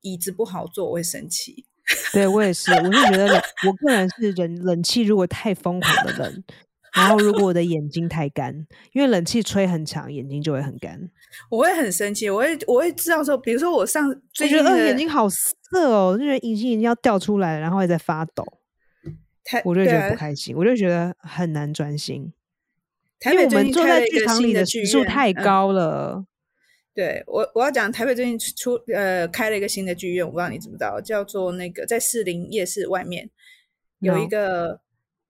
[0.01, 1.65] 椅子不好坐，我会生气。
[2.13, 6.43] 对我也是，我是觉得冷，我个人是冷冷气如果太疯狂的冷，
[6.93, 8.53] 然后如果我的眼睛太干，
[8.93, 11.09] 因为冷气吹很强，眼睛就会很干。
[11.49, 18.45] 我会很生气，我会我会知道说，比如说我上最近的眼睛好涩哦，就觉得隐形眼镜要掉出来，然后还在发抖，
[19.63, 22.33] 我就觉得不开心，我就觉得很难专心。
[23.19, 26.25] 台北我们坐在剧场里的指数太高了。
[26.93, 33.29] 对我，我要讲台北最近出呃开了一个新的剧院，我不知道你知不知道，叫做那个在士林夜市外面
[33.99, 34.81] 有一个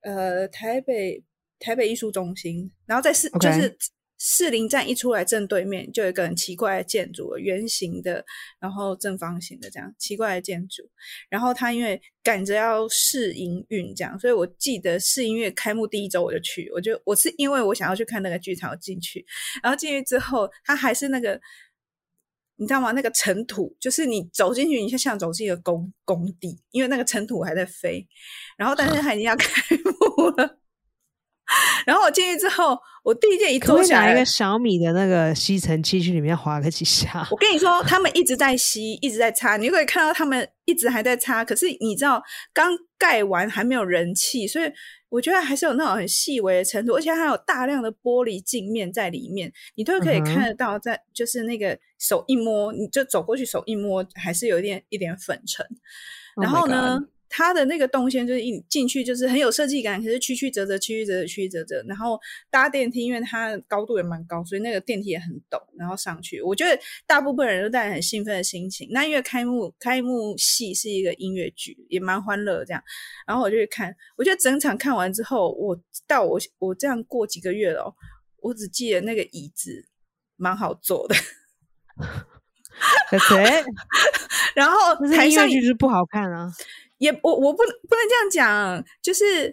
[0.02, 1.24] 呃台北
[1.60, 3.78] 台北艺术中心，然后在市就是。
[4.24, 8.24] 士林站一出来，正对面就有一个很奇怪的建筑，圆形的，
[8.60, 10.84] 然后正方形的这样奇怪的建筑。
[11.28, 19.26] 然后他因为赶着要试营运，这样，所以我记得试营运开幕第一周我就去，我就我是因为我想要去看那个剧场进去，
[19.64, 21.42] 然后进去之后，它还是那个
[22.58, 22.92] 你知道吗？
[22.92, 28.08] 那个尘土，就是你走进去，你就像走进一个工工地，因为那个尘土还在飞。
[28.56, 30.61] 然后，但是他已经要开幕了。
[31.86, 37.28] 然后我进去之后，我第一件一坐下来，一个小米的那个吸尘器去里面划了几下。
[37.32, 41.44] 我跟你说，他们一直在吸，一直在擦，你可以看到他们一直还在擦。
[41.44, 42.22] 可是你知道，
[42.54, 44.72] 刚盖完还没有人气，所以
[45.10, 50.80] 我觉得还是有那种很细微的程度，而且还有大量的玻璃镜面在里面，你都可以看得到。
[50.80, 55.66] 在就是那个手一摸，你就走过去，手一摸，还是有一点一点粉尘。
[56.42, 57.00] 然后呢？
[57.34, 61.84] 它的那个动线就是一进去就是很有设计感，可是曲曲折折、曲曲折折、曲曲折折。
[61.88, 65.60] 然后搭电梯，因为它高度也蛮高，所以那个电梯也很陡。
[65.80, 68.90] 然后上去，我觉得大部分人都带着很兴奋的心情。
[68.92, 72.84] 那因为开幕开幕戏是一个音乐剧，也蛮欢乐这样。
[73.26, 77.96] 然后我就去看，我觉得整场看完之后，我到我我这样过几个月了，
[78.42, 79.86] 我只记得那个椅子
[80.36, 81.16] 蛮好坐的。
[83.30, 83.64] 谁？
[84.54, 86.52] 然后台上就是不好看啊。
[87.02, 89.50] 也我我不不能这样讲，就是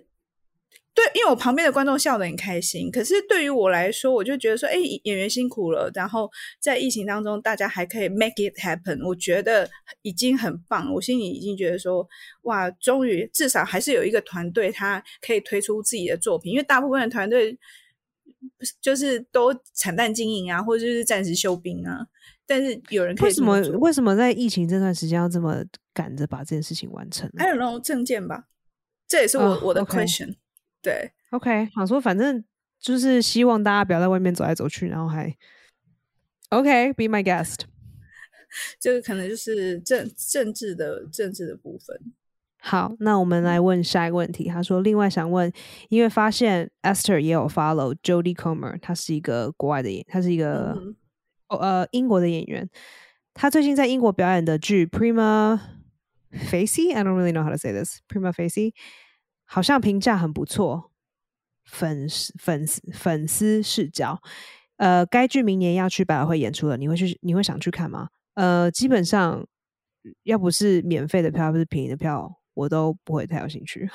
[0.95, 2.91] 对，因为我旁边的观众笑得很开心。
[2.91, 6.31] 可是对于我来说，我就觉得说，哎，演员辛苦了，然后
[6.61, 9.67] 在疫情当中，大家还可以 make it happen，我觉得
[10.03, 10.93] 已经很棒。
[10.93, 12.07] 我心里已经觉得说，
[12.43, 16.53] 哇，终于至少还是有一个团队，他可以推出自己的作品。
[16.53, 17.57] 因为大部分的团队
[18.81, 22.07] 就是都惨淡经营啊，或者就是暂时休兵啊。
[22.47, 27.31] 但是有人为什么为什么在疫情这段时间要这么赶着把这件事情完成？
[27.37, 28.49] 还有那种证件吧，
[29.07, 30.37] 这也是我我的 question。
[30.81, 32.43] 对，OK，好说，反正
[32.81, 35.37] 就是希望大家不要在外面走来走去，然后还
[36.49, 37.61] OK，be my guest。
[38.81, 42.15] 这个可能就是政政治的政治的部分。
[42.61, 44.49] 好，那我们来问下一个问题。
[44.49, 45.51] 他说，另外想问，
[45.89, 50.77] 因为发现 Esther 也有 follow Jodie Comer，他是一个国外的演，他是一个。
[51.51, 52.69] 哦，呃，英国的演员，
[53.33, 55.59] 他最近在英国表演的剧《Prima
[56.31, 58.71] Facie》，I don't really know how to say this，《Prima Facie》
[59.47, 60.91] 好像评价很不错，
[61.65, 64.21] 粉丝粉丝粉丝视角。
[64.77, 67.19] 呃，该剧明年要去百老汇演出了，你会去？
[67.23, 68.09] 你会想去看吗？
[68.35, 69.47] 呃，基本上
[70.25, 72.38] 要不是免费的票，要不是便宜的票。
[72.59, 73.89] 我都不会太有兴趣，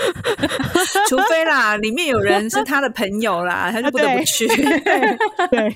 [1.10, 4.48] 除非啦，里面有人是他的朋友啦，他就不得不去。
[4.48, 5.68] 对，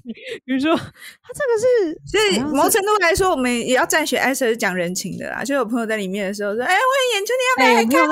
[0.46, 5.44] 比如说他这个是，所以某程度来说，我们也要赞许艾瑟是讲人情的啦。
[5.44, 7.44] 就有朋友在里面的时候说：“哎，我演出你
[7.76, 8.08] 要不要看？”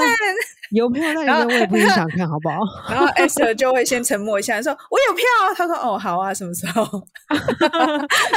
[0.73, 2.59] 有票那里面，我也不想看好不好？
[2.93, 5.25] 然后艾瑟就会先沉默一下，说：“我有票。”
[5.57, 6.85] 他说：“哦，好啊，什么时候？”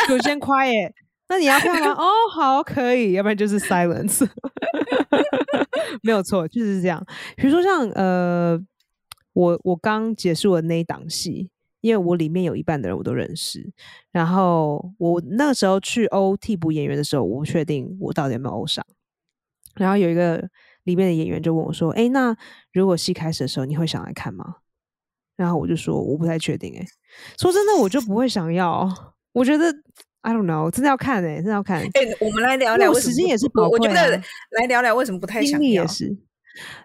[0.07, 0.93] 首先夸耶。
[1.32, 1.94] 那你要票吗？
[1.98, 4.28] 哦，好，可以，要不然就是 silence，
[6.04, 7.02] 没有错，就是这样。
[7.38, 8.60] 比如说像呃，
[9.32, 13.72] 我我刚结束的那一档戏，因为我里面有一半的人我都认识，
[14.12, 18.86] 然后我那时候去欧替补演员的时候，我不确定我到底有没有欧上。
[19.76, 20.50] 然后有一个
[20.84, 22.36] 里面的演员就问我说：“哎，那
[22.74, 24.56] 如果戏开始的时候，你会想来看吗？”
[25.38, 26.86] 然后我就说：“我不太确定。”哎，
[27.39, 28.86] 说真的，我就不会想要，
[29.32, 29.74] 我觉得。
[30.21, 31.81] I don't know，真的要看哎，真的要看。
[31.81, 33.79] 哎，我们来聊聊，时间也是宝贵。
[33.79, 35.84] 我觉得来聊聊为什么不太想要。
[35.84, 36.15] 也是，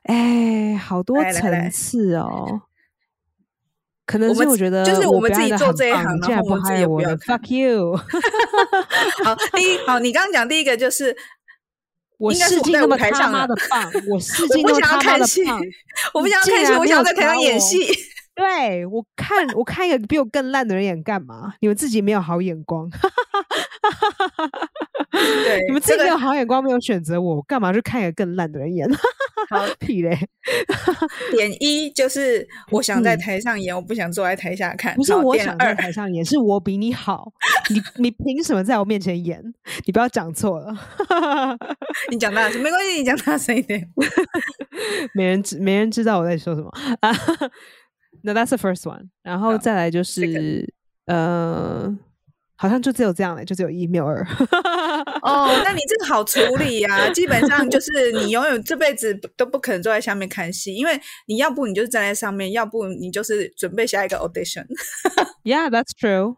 [0.04, 2.62] 哎，好多层次哦。
[4.06, 7.96] 可能是我觉得，就是我们自己做这一行，然后我们自己不要 Fuck you。
[9.24, 11.14] 好，第一，好，你刚刚讲第一个就是
[12.16, 15.60] 我试镜那么他妈的棒，我试镜那么他妈的棒，
[16.14, 17.86] 我不想要看戏，我想要在台上演戏。
[18.36, 21.54] 对我看，我看一个比我更烂的人演干嘛？
[21.60, 22.86] 你们自己没有好眼光，
[25.10, 28.86] 对，你们自己没有好眼光，没有选择我，干嘛去看一个更烂的人演？
[29.48, 30.18] 好 屁嘞！
[31.30, 34.94] 点一就是 我想在台上演，我不想坐在台下看。
[34.96, 37.32] 不是我想在台上演，是我比你好。
[37.70, 39.42] 你你凭什么在我面前演？
[39.86, 40.74] 你不要讲错了。
[42.10, 43.88] 你讲大声没关系，你讲大声一点。
[45.14, 46.70] 没人知没人知道我在说什么
[47.00, 47.10] 啊。
[48.26, 50.74] 那 that's the first one，然后再来就是
[51.06, 51.96] 呃。
[52.58, 54.26] 好像就只有这样了，就只有一谬二。
[55.20, 57.12] 哦，那你这个好处理呀！
[57.12, 64.64] 基本上就是你永远这辈子都不可能坐在下面看戏，因为你要不你就是站在上面，要不你就是准备下一个 audition。
[65.44, 66.36] Yeah, that's true.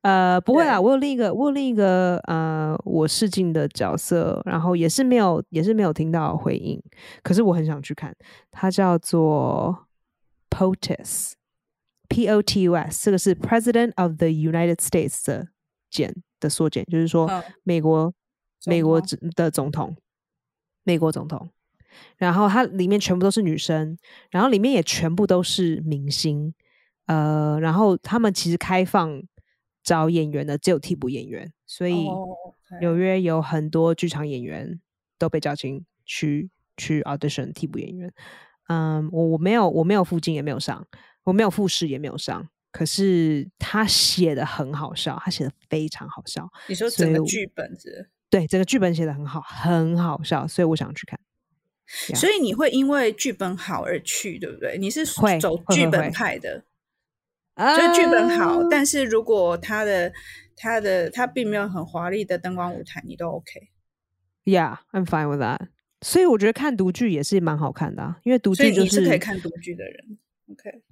[0.00, 6.82] 呃，不会啦，我有另一个，我有另一个呃，我试镜的角色，然后也是没有，也是没有听到回应，
[7.22, 8.16] 可是我很想去看，
[8.50, 9.76] 它叫做
[10.50, 15.48] POTUS，P O T U S，这个是 President of the United States 的。
[15.90, 18.12] 简的缩减，就是说美国
[18.66, 19.00] 美国
[19.34, 19.96] 的总统，
[20.82, 21.48] 美国总统，
[22.18, 23.96] 然后它里面全部都是女生，
[24.30, 26.52] 然后里面也全部都是明星，
[27.06, 29.22] 呃，然后他们其实开放
[29.82, 32.06] 找演员的只有替补演员，所以
[32.82, 34.78] 纽约有很多剧场演员
[35.16, 38.12] 都被叫进去去 audition 替补演员。
[38.68, 40.86] 嗯，我我没有我没有附近也没有上，
[41.24, 42.48] 我没有复试也没有上。
[42.70, 46.48] 可是他写的很好笑，他写的非常好笑。
[46.68, 48.10] 你说整个剧本子？
[48.30, 51.18] 对，整个剧本写的很好，很好笑，所以我想去看。
[52.14, 54.76] 所以你会因为剧本好而去，对不对？
[54.76, 55.06] 你是
[55.40, 56.62] 走剧本派的，
[57.56, 60.12] 就是剧本好，但是如果他的
[60.54, 63.70] 他的他并没有很华丽的灯光舞台，你都 OK。
[64.44, 65.68] Yeah, I'm fine with that。
[66.00, 70.18] 所以我觉得看独剧也是蛮好看的，因为独剧就是可以看独剧的人。
[70.50, 70.82] OK。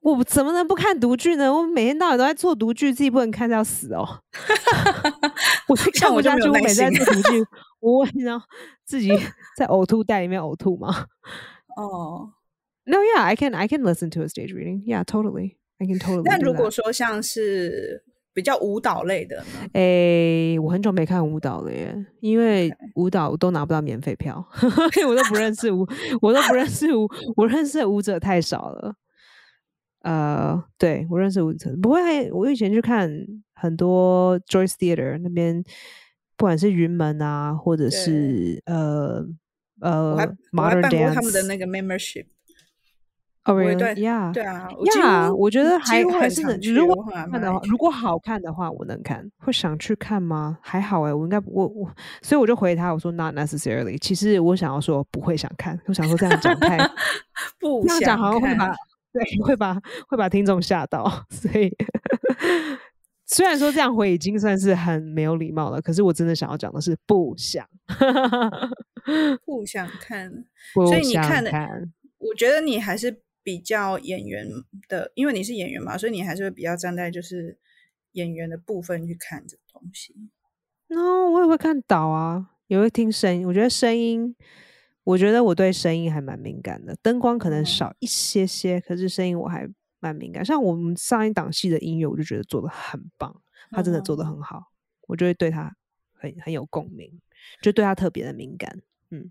[0.00, 1.50] 我怎么能不看独剧呢？
[1.50, 4.06] 我每天到晚都在做独剧，自己不能看要死哦。
[5.66, 7.42] 我像我家猪每天在做独剧，
[7.80, 8.46] 我然后
[8.84, 9.08] 自己
[9.56, 11.06] 在呕吐袋里面呕吐吗？
[11.76, 12.34] 哦
[12.84, 14.82] ，No, yeah, I can, I can listen to a stage reading.
[14.84, 16.24] Yeah, totally, I can totally.
[16.24, 19.42] 那如果说像是比较舞蹈类的，
[19.72, 24.44] 诶，我很久没看舞蹈了耶，因为舞蹈都拿不到免费票，
[25.08, 25.86] 我都不认识舞，
[26.20, 28.96] 我都不认识舞，我认识的舞者太少了。
[30.00, 33.08] 呃，对我认识舞者不会，我以前去看
[33.54, 35.62] 很多 Joyce Theater 那边，
[36.36, 39.24] 不管是云门啊，或者是呃
[39.80, 40.16] 呃
[40.52, 42.26] ，Modern Dance 他们的那个 membership。
[43.44, 50.58] 哦，really？Yeah，对啊，Yeah，我觉得还还是能，如果看的话，如果好看的话，我能看，会想去看吗？
[50.62, 51.90] 还好哎，我应该我我，
[52.22, 53.98] 所以我就回他，我说 Not necessarily。
[53.98, 56.78] 其实我想要说不会想看，我想说这样讲太
[57.60, 58.74] 不这样讲好像会把。
[59.14, 61.72] 对，会把会把听众吓到，所以
[63.26, 67.64] 虽然说这样回已经算是很没有礼貌了，可是我真的想要讲的是不想，
[69.46, 70.28] 不想看，
[70.74, 71.52] 所以你看的，
[72.18, 74.44] 我觉得你还是比较演员
[74.88, 77.56] 的，因为你是演员嘛，所以你还是会比较站在就是
[78.12, 80.16] 演员的部分去看这个东西。
[80.88, 84.34] 那我也会看导啊，也会听声音，我觉得声音。
[85.04, 89.68] 我觉得我对声音还蛮敏感的，灯光可能少一些些，可是声音我还
[90.00, 90.42] 蛮敏感。
[90.42, 94.72] 像我们上一档戏的音乐，我就觉得做的很棒，他真的做的很好，
[95.06, 95.76] 我就会对他
[96.14, 97.20] 很很有共鸣，
[97.60, 98.80] 就对他特别的敏感。
[99.10, 99.30] 嗯，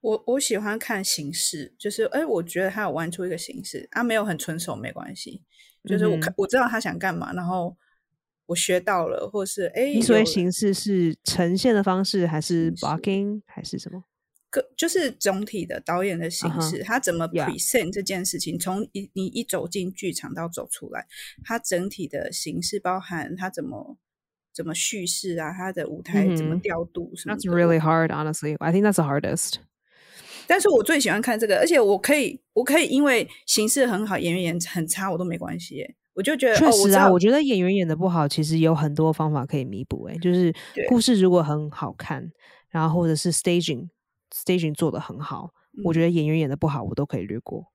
[0.00, 5.42] 我我喜欢看形式，就是哎，我觉得他有玩出一个形式，啊，没有很纯熟没关系，
[5.84, 7.76] 就是我看我知道他想干嘛，然后
[8.46, 14.04] 我学到了，或是哎，你所谓形式是呈现的方式，还是 blocking，还是什么？
[14.50, 21.06] 个就是总体的导演的形式，他怎么 present 这件事情，从一你一走进剧场到走出来，
[21.44, 23.96] 他整体的形式包含他怎么
[24.52, 27.36] 怎么叙事啊，他的舞台怎么调度什么。
[27.36, 28.56] That's really hard, honestly.
[28.58, 29.60] I think that's the hardest.
[30.50, 35.94] 但是我最喜欢看这个，而且我可以，我可以因为形式很好，演员演很差，我都没关系。
[36.12, 40.06] 我就觉得，确实啊，我觉得演员演的不好，其实有很多方法可以弥补。
[40.06, 40.52] 哎，就是
[40.88, 42.32] 故事如果很好看，
[42.68, 43.88] 然后或者是 staging。
[44.32, 45.52] staging 做的很好，
[45.84, 47.66] 我觉得演员演的不好，我都可以略过。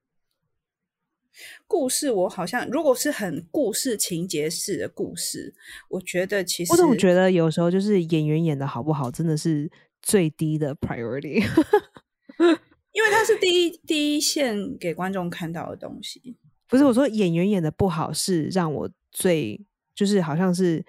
[1.68, 5.54] 故事我好像如果是很故事情节式的故事，
[5.90, 9.70] 我觉得其实我总觉得有时候就是演员演的好不好，真的是
[10.02, 11.44] 最低的 priority，
[12.96, 16.36] 因为它是第一第一线给观众看到的东西。
[16.68, 20.84] 不是我说演员演的不好是让我最就是好像是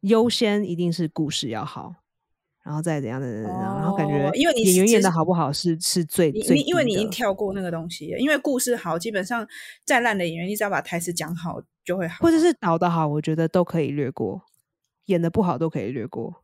[0.00, 1.94] 优先一定是故事要好。
[2.64, 9.46] 然后再怎样的，然后感觉，因为你演员演的好不好是是最最，因为你已经跳过那个东西，因为故事好，基本上
[9.84, 14.42] 再烂的演员，你只要把台词讲好就会好，或者是导的好，我觉得都可以略过，
[15.04, 16.42] 演的不好都可以略过。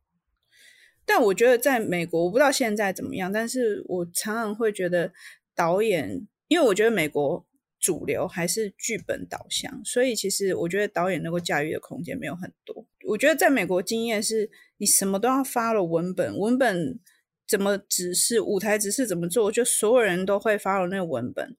[1.04, 5.12] 但我觉得在美国，我不知道现在怎么样，但是我常常会觉得
[5.54, 7.44] 导演，因为我觉得美国
[7.80, 12.86] 主流还是剧本导向，所以其实我觉得导演能够驾驭的空间没有很多。
[13.08, 16.98] 我觉得在美国经验是，你什么都要发了文本，文本
[17.46, 21.56] 怎么指示，舞台指示怎么做，就所有人都会发了那个文本，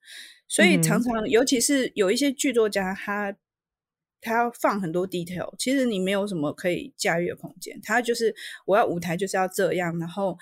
[0.48, 3.36] 所以常常，尤其是有一些剧作家，他。
[4.24, 7.80] 他要放很多 detail，其实你没有什么可以驾驭的空间。
[7.84, 8.34] 他就是
[8.66, 10.38] 我要舞台就是要这样，然后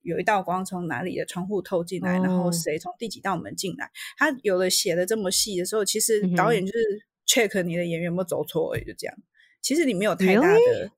[0.00, 3.90] 有一道光从哪里的窗户透进来，然后谁从第几道门进来。
[4.16, 6.78] 他有了写的这么细的时候，其实导演就是
[7.26, 9.14] check 你的演员有没有走错而已，就这样。
[9.60, 10.90] 其实你没有太大的，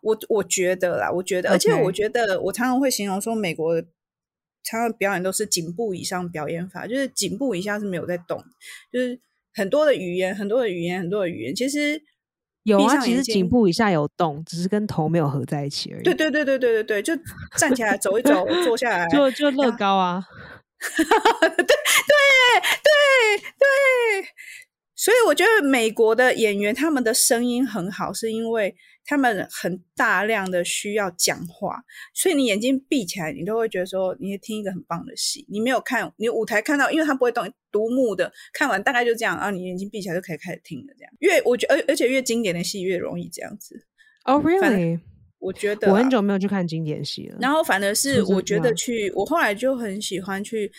[0.00, 3.82] 我我觉得啦，我觉得，而且我觉得我常常会形容说，美国
[4.62, 8.42] 常常表演都是颈部以上表演法，就是颈部以下是没有在动，
[8.90, 9.20] 就是。
[9.54, 12.02] 很多的语言，很多的语言，很多的语言，其实
[12.64, 12.98] 有啊。
[12.98, 16.02] 其实颈部以下有动，只是跟头没有合在一起而已。
[16.02, 17.14] 对对对对对对对，就
[17.56, 20.22] 站起来走一走，坐下来就就乐高啊。
[20.96, 21.64] 对对
[22.82, 24.28] 对对，
[24.94, 28.74] 所以我觉得美国的演员他们的声音很好，是因为。
[29.06, 31.82] 他们很大量的需要讲话，
[32.14, 35.46] 所以你眼睛闭起来，你都会觉得说，你听一个很棒的戏。
[35.48, 40.94] 你没有看，你舞台看到，因为他不会动，独幕的看完大概就这样，然后你眼睛闭起来就可以开始听了。
[40.98, 43.86] 这样，越我觉而而且越经典的戏越容易这样子。
[44.24, 45.00] Oh really？
[45.38, 47.36] 我觉得我很久没有去看经典戏了。
[47.40, 50.72] 然后反而是我觉得去，我后来就很喜欢去。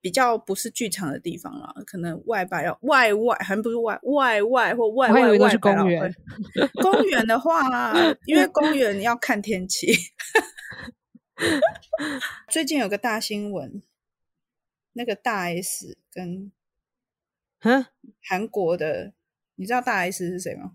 [0.00, 6.14] 比较不是剧场的地方了，可能外摆要外外，还不是外外外或外外外公园。
[6.82, 7.92] 公园的话，
[8.24, 9.92] 因为公园要看天气。
[12.48, 13.82] 最近有个大新闻，
[14.92, 16.50] 那个大 S 跟
[17.62, 17.86] 嗯
[18.22, 19.12] 韩国的，
[19.56, 20.72] 你知道大 S 是谁吗？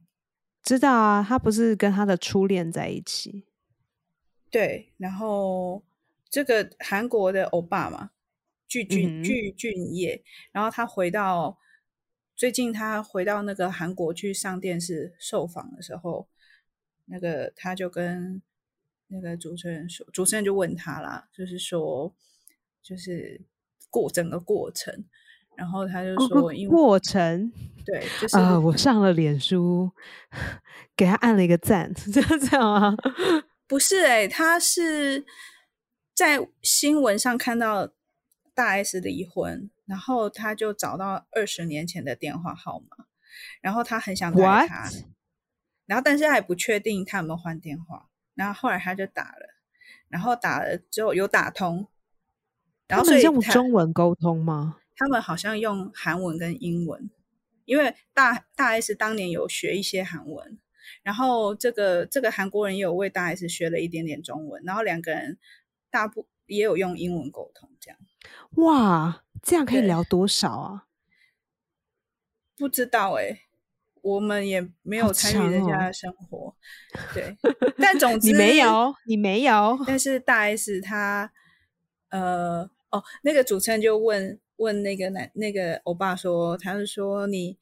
[0.63, 3.45] 知道啊，他不是跟他的初恋在一起。
[4.49, 5.83] 对，然后
[6.29, 8.11] 这个韩国的欧巴嘛。
[8.67, 11.57] 具俊具俊业，然后他回到
[12.35, 16.27] 最近，他回到那个韩国去上电视受访的时候，
[17.05, 18.41] 那个他就跟
[19.07, 22.13] 那个主持人说，主持人就问他啦，就是说，
[22.81, 23.39] 就是
[23.89, 25.05] 过整个过程，
[25.55, 27.51] 然后他就说，因为过程
[27.85, 29.91] 对，就是啊，我上了脸书，
[30.97, 32.93] 给他按了一个赞， 这样这样啊？
[33.67, 35.23] 不是哎，他是
[36.13, 37.94] 在新闻上看到。
[38.55, 43.05] 大 S 离婚，然后他就找到二十年前的电话号码，
[43.61, 44.89] 然后他很想打他，
[45.85, 49.59] 然后但是还不确定他有没有换电话，然后后来他就打了，
[50.07, 51.87] 然后打了之后有打通，
[52.87, 54.77] 然后所以用中文沟通吗？
[54.95, 57.11] 他们好像用韩文跟英文，
[57.65, 60.57] 因为大大 S 当年有学一些韩文，
[61.03, 65.37] 然后这个这个韩国人也有为大 S 学了一点点中文，然后两个人
[65.91, 67.99] 大部也有用英文沟通这样。
[68.55, 70.85] 哇，这样可以聊多少啊？
[72.57, 73.41] 不知道哎，
[74.01, 76.55] 我们也没有参与人家的生活。
[77.13, 77.35] 对，
[77.77, 79.77] 但总 之你没有，你没有。
[79.85, 81.31] 但是大 S 他，
[82.09, 87.57] 呃，哦，那个主持人就问问那个男那个欧巴说，他是说你。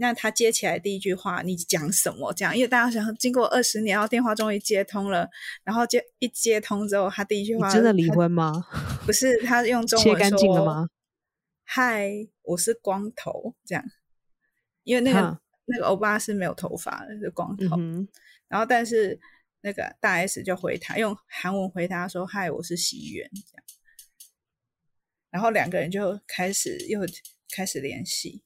[0.00, 2.32] 那他接起来第一句话，你讲什么？
[2.32, 5.28] 这样，因为大家想，经过二十年，然后电话终于接通了，
[5.62, 8.66] 然后接一接通之后，他第一句话真的离婚吗？
[9.04, 10.88] 不是，他用中文说
[11.64, 13.84] ：“嗨，我是光头。”这样，
[14.84, 17.76] 因为那个那个欧巴是没有头发的，是光头。
[18.48, 19.20] 然后，但是
[19.60, 23.64] 那个大 S 就回他用韩文回答说：“嗨，我是喜源。”这样，
[25.30, 27.00] 然后两个人就开始又
[27.54, 28.42] 开始联系。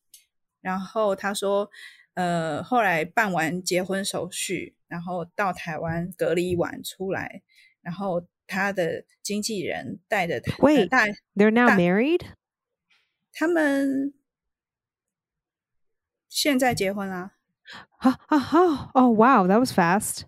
[0.65, 1.71] 然后他说，
[2.15, 7.43] 呃，后来办完结婚手续，然后到台湾隔离完出来，
[7.83, 10.89] 然后他的经纪人带着他，Wait,
[11.35, 12.23] they're now married？
[13.35, 14.15] 他们
[16.31, 17.33] 现在结婚啦？
[17.99, 18.91] 啊啊啊！
[18.95, 20.23] 哦，Wow, that was fast！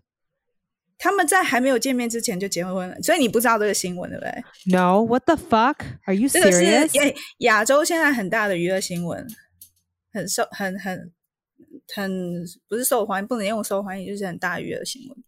[0.99, 5.77] 他们在还没有见面之前就结婚了，所以你不知道这个新闻对不对？No, what the fuck?
[6.05, 6.93] Are you serious？
[6.93, 9.27] 这个是亚洲现在很大的娱乐新闻。
[10.17, 11.13] 很受很很
[11.95, 15.25] 很不是受欢迎，不能用受欢迎，就是很大娱乐新闻。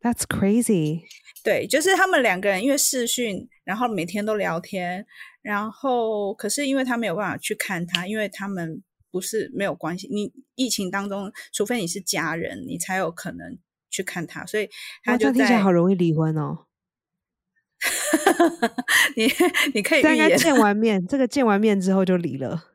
[0.00, 1.02] That's crazy。
[1.44, 5.06] 对，就是他们两个人因为视讯，然后每天都聊天，
[5.42, 8.82] 然后可是因为他没有办法去看他，因为他们
[9.12, 10.08] 不是没有关系。
[10.08, 13.56] 你疫情当中，除非你是家人，你才有可能
[13.90, 14.68] 去看他，所以
[15.04, 16.66] 他就听起来好容易离婚哦。
[19.16, 19.28] 你
[19.74, 22.71] 你可以大概见完面，这个见完面之后就离了。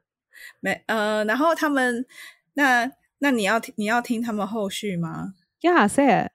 [0.60, 2.05] 没呃，然后他们
[2.53, 6.32] 那那你要听你要听他们后续吗？Yeah, say it.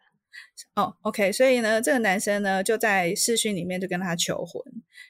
[0.75, 4.63] 哦，OK，所以呢，这个男生呢就在视讯里面就跟他求婚，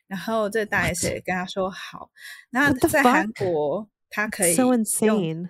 [0.09, 2.11] 然后这大 S 也跟他说好。
[2.51, 5.49] 那在韩国，他可以用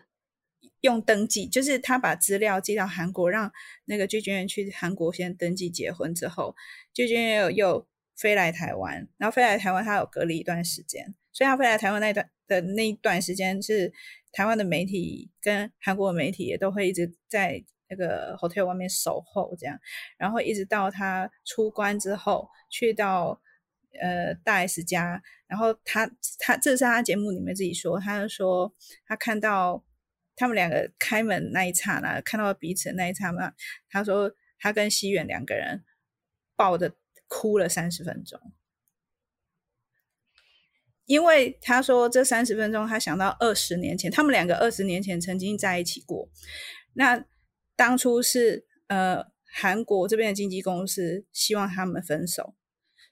[0.80, 3.50] 用登记，就是他把资料寄到韩国，让
[3.86, 6.54] 那个具俊晔去韩国先登记结婚之后，
[6.92, 7.86] 具俊晔又又
[8.16, 12.28] 飞来台湾，然后飞来台湾他有隔离一段时间，所以他飞来台湾那段
[12.60, 13.92] 的那一段时间是
[14.32, 17.64] 台湾的媒体跟韩国的媒体也都会一直在。
[17.94, 19.78] 那个 hotel 外面守候，这样，
[20.16, 23.38] 然后一直到他出关之后，去到
[24.00, 28.74] 呃大 S 家，然后他他这是他节目里面自己说，他就说
[29.04, 29.84] 他看到
[30.34, 33.52] 他们两个开门那一刹那，看到彼此那一刹那，
[33.90, 35.84] 他说他跟西远两个人
[36.56, 36.94] 抱着
[37.28, 38.40] 哭了三十分钟，
[41.06, 46.28] 因为他说这三十分钟他想到二十年前，他们两个二十年前曾经在一起过，
[46.94, 47.24] 那。
[47.74, 52.54] 当初是呃韩国这边的经纪公司希望他们分手，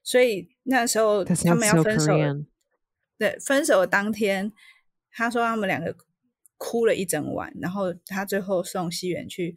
[0.05, 2.13] 所以那时候他们要分手。
[3.19, 4.53] 对，分手的当天，
[5.11, 5.97] 他说他们两个
[6.59, 9.57] 哭了一整晚，然后他最后送西元去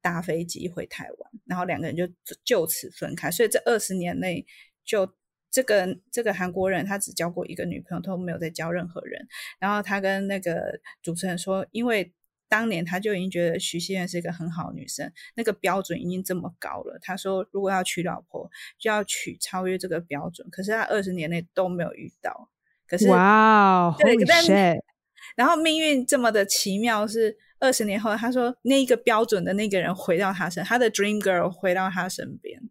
[0.00, 2.08] 搭飞机回台湾，然后两个人就
[2.44, 3.30] 就此分开。
[3.30, 4.46] 所以这二十年内，
[4.84, 5.12] 就
[5.50, 9.26] 这个这个韩国人他只交过一个女朋友，都没有再交任何人。
[9.58, 12.12] 然后他跟那个主持人说，因为。
[12.48, 16.96] 当年他就已经觉得徐熙媛是一个很好的女生，那个标准已经这么高了。
[17.02, 20.48] 他说，如果要娶老婆，就要娶超越这个标准。
[20.48, 22.48] 可是他二十年内都没有遇到。
[22.86, 24.44] 可是哇，对，但
[25.34, 32.62] 然后命运这么的奇妙，是二十年后，他说那一个标准的那个人回到他身，他的 dream girl 回到他身边。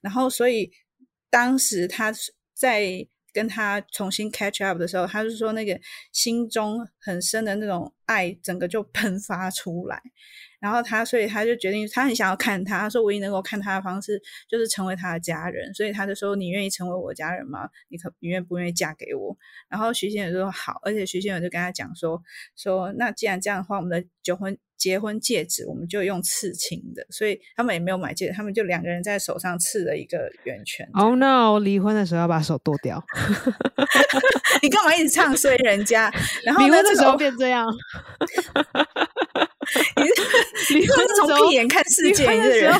[0.00, 0.72] 然后，所以
[1.30, 2.12] 当时他
[2.52, 3.08] 在。
[3.32, 5.78] 跟他重新 catch up 的时候，他就说那个
[6.10, 10.02] 心中很深的那种爱，整个就喷发出来。
[10.58, 12.80] 然后他，所以他就决定，他很想要看他。
[12.80, 15.72] 他说，唯一能够看他的方式就是成为他的家人。
[15.74, 17.70] 所以他就说：“你愿意成为我家人吗？
[17.88, 19.38] 你可你愿不愿意嫁给我？”
[19.70, 22.20] 然后徐先生就说：“好。”而且徐先生就跟他讲说
[22.58, 30.88] ：“说那既然这样的话，我们的结婚。”结婚戒指我们就用刺青的，所以他们也没有买戒指，他们就两个人在手上刺了一个圆圈。
[30.94, 31.58] Oh no！
[31.58, 33.04] 离婚的时候要把手剁掉。
[34.62, 36.10] 你干嘛一直唱衰人家？
[36.44, 37.66] 然后离婚的时候变这样。
[39.96, 40.02] 你
[40.74, 42.72] 你是从屁眼看世界的人，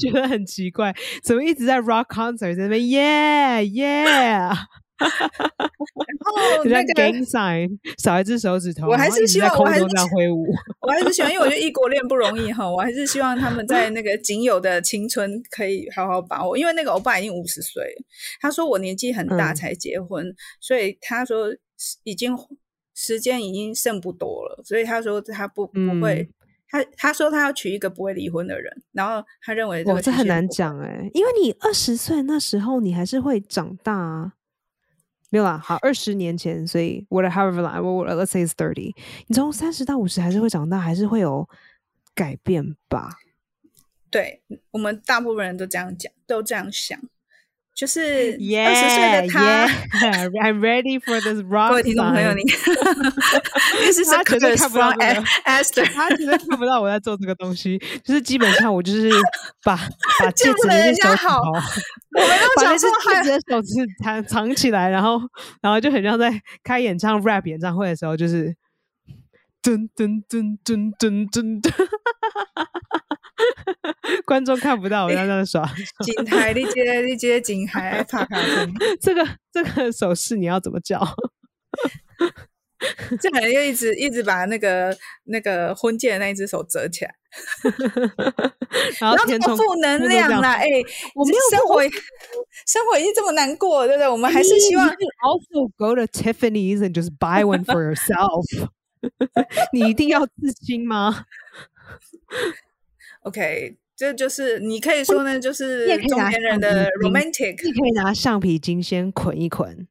[0.00, 4.56] 觉得很奇怪，怎么一直在 rock concert 在那边 yeah yeah。
[5.02, 10.46] 然后 那个 gang sign 少一只手指头，我还是希望我还是这样挥舞，
[10.80, 16.56] 我还是希望，因为我觉得异国恋不容易哈，我还是希望他们在那个仅有的青春可以好好把握。
[16.56, 17.84] 因为那个欧巴已经五十岁，
[18.40, 21.48] 他说我年纪很大才结婚，所以他说
[22.04, 22.36] 已经
[22.94, 26.28] 时间已经剩不多了，所以他说他不不会，
[26.68, 34.34] 他他说他要娶一个不会离婚的人，然后他认为哇，这很难讲哎，因为你二十岁那时候你还是会长大啊。
[35.32, 38.94] 没有啦，好，二十年前，所以我的 however long，我 let's say is thirty，
[39.28, 41.48] 你从三十到五十还是会长大，还是会有
[42.14, 43.16] 改变吧？
[44.10, 47.00] 对我们大部分人都这样讲，都这样想。
[47.74, 49.66] 就是二十岁的他，
[50.44, 51.70] I'm ready for this rock。
[51.70, 52.42] 各位听众朋友，你
[53.86, 57.78] 这是他绝对看不到 Esther，他绝对看不到我在做这个东西。
[58.04, 59.10] 就是基本上我就是
[59.64, 59.74] 把
[60.20, 63.68] 把戒指的手指头，我们把那只戒指的手指
[64.04, 65.18] 藏藏起来，然后
[65.62, 66.30] 然后就很像在
[66.62, 68.54] 开演唱 rap 演唱会的时候，就是
[69.62, 71.72] 噔噔噔噔噔噔噔。
[74.32, 75.62] 观众看不到，我在那耍。
[76.02, 78.38] 景海，你接你接景海，帕 卡
[78.98, 79.22] 这个
[79.52, 80.98] 这个手势你要怎么叫？
[83.20, 87.14] 这个人又一直一直把那个那个婚戒的那一只手折起来，
[88.98, 90.54] 然后填充负能量啦！
[90.54, 90.66] 哎，
[91.14, 91.82] 我们生活
[92.66, 94.08] 生活已经这么难过，对不对？
[94.08, 98.46] 我们还是希望 also go to Tiffany's and just buy one for yourself。
[99.74, 101.26] 你一定要自清吗
[103.24, 107.62] ？OK，这就是你可以说呢，就是中年人的 romantic。
[107.62, 109.86] 你可以拿橡皮筋先捆一捆，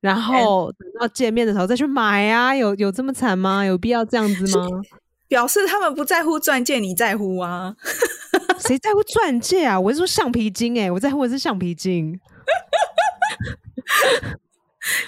[0.00, 2.52] 然后等到见面的时候再去买啊！
[2.52, 3.64] 有有这么惨吗？
[3.64, 4.66] 有必要这样子吗？
[5.28, 7.76] 表示他们不在乎钻戒，你在乎啊？
[8.66, 9.78] 谁在乎钻戒啊？
[9.78, 12.18] 我是说橡皮筋，哎，我在乎的是橡皮筋。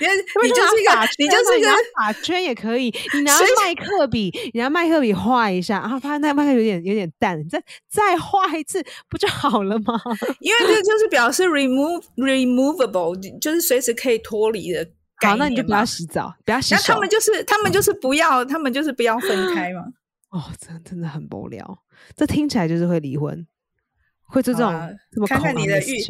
[0.01, 2.95] 你你就是一个，你就是一个法圈也可以。
[3.15, 10.01] 你拿麦克笔，你拿麦克笔画一下，然后发现那麦克有点有点淡，你再再画一次不就好了吗？
[10.41, 14.87] 因为这就是表示 remove removable，就是随时可以脱离的。
[15.17, 16.75] 好，那你就不要洗澡，不要洗。
[16.75, 19.83] 那他们就是他们就是不要，他们就是不要分开嘛。
[20.31, 21.79] 哦，真真的很无聊。
[22.17, 23.47] 这听起来就是会离婚。
[24.27, 24.73] 会做这种
[25.13, 26.03] 这么看看你的预，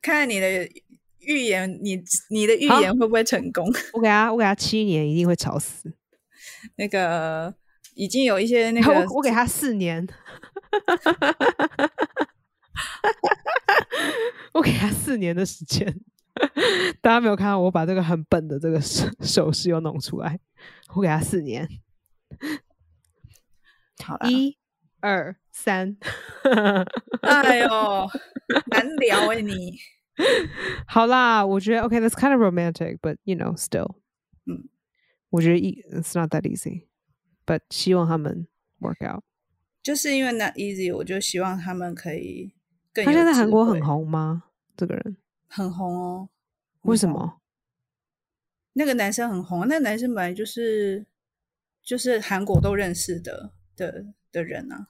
[0.00, 0.66] 看看你的
[1.26, 3.66] 预言，你你的预言会不会成功？
[3.92, 5.92] 我给他，我给他七年，一定会吵死。
[6.76, 7.54] 那个
[7.94, 10.06] 已经有一些那 个，我我给他四年，
[14.52, 16.00] 我给他四年的时间。
[17.00, 20.38] 大家没有看到我把这个很笨的这个手手势又弄出来，
[20.94, 21.66] 我给他四年。
[24.04, 24.56] 好，一、
[25.00, 25.96] 二、三。
[27.22, 28.06] 哎呦，
[28.66, 29.78] 难聊哎你。
[30.86, 33.96] 好啦，我觉得 OK，that's kind of romantic，but you know still，
[34.46, 34.68] 嗯，
[35.30, 38.46] 我觉得 it's not that easy，but 希望他们
[38.80, 39.22] work out。
[39.82, 42.52] 就是因为 not easy，我就希望他们可以
[42.92, 43.04] 更。
[43.04, 44.44] 他现在韩国很红吗？
[44.76, 46.28] 这个人很红哦。
[46.82, 47.40] 为什么？
[48.72, 51.06] 那个男生很红，那个男生本来就是
[51.82, 54.88] 就是韩国都认识的的的人啊。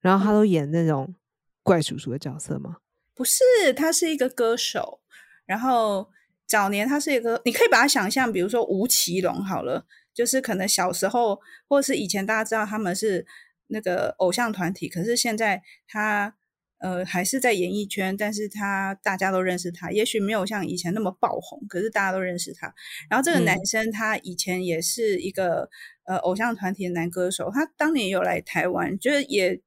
[0.00, 1.14] 然后他都演那种
[1.62, 2.78] 怪叔叔的角色吗？
[3.18, 5.00] 不是，他是一个歌手。
[5.44, 6.08] 然后
[6.46, 13.26] 早年他是一个，你可以把他想象，比如说吴奇隆好了，就是可能小时候或者是以前大家知道他们是
[13.66, 16.36] 那个偶像团体，可是现在他
[16.78, 22.72] 呃还是在演艺圈，但是他大家都认识他，也许没有像以前那么爆红，可是大家都认识他。
[23.10, 25.68] 然后这个男生他以前也是一个
[26.04, 29.60] 呃偶像团体的男歌手，他当年有来台湾，就是也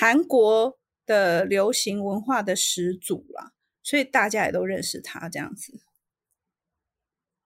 [0.00, 0.77] 韩国。
[1.08, 3.52] 的流行文化的始祖啦，
[3.82, 5.80] 所以大家也都认识他这样子。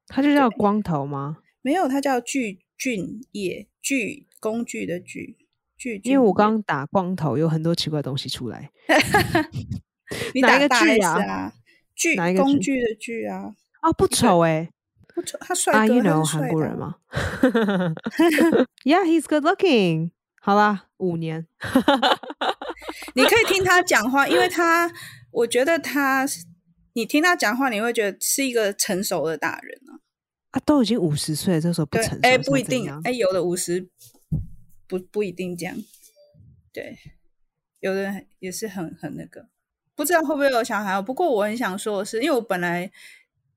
[0.08, 1.38] 他就叫光头吗？
[1.62, 5.38] 没有，他叫具俊业，具工具的具
[5.76, 6.00] 具。
[6.02, 8.70] 因为我刚打光头，有很多奇怪东西出来。
[10.34, 11.54] 你打一个具啊？
[11.94, 13.54] 具哪一个工具的具啊？
[13.82, 14.68] 哦，不丑哎，
[15.14, 16.96] 不丑，他帅哥，韩国人吗？
[18.84, 20.10] Yeah, he's good looking.
[20.40, 21.46] 好啦，五年，
[23.14, 24.90] 你可以听他讲话，因为他，
[25.30, 26.26] 我觉得他，
[26.94, 30.00] 你听他讲话，你会觉得是一个成熟的大人啊。
[30.50, 33.88] 啊，都已经五十岁，这时候不成熟，哎，不一定，哎，有的五十
[34.86, 35.76] 不不一定这样，
[36.72, 36.98] 对，
[37.80, 39.48] 有的人也是很很那个，
[39.94, 41.00] 不知道会不会有小孩。
[41.00, 42.90] 不过我很想说的是，因为我本来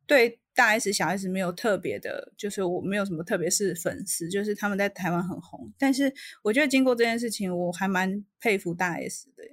[0.06, 0.40] 对。
[0.56, 5.72] 大 S 小 S 没有特别的，就是我没有什么特别是粉丝，就是他们在台湾很红。
[5.78, 9.44] 但是我觉得经过这件事情，我还蛮佩服大 S 的。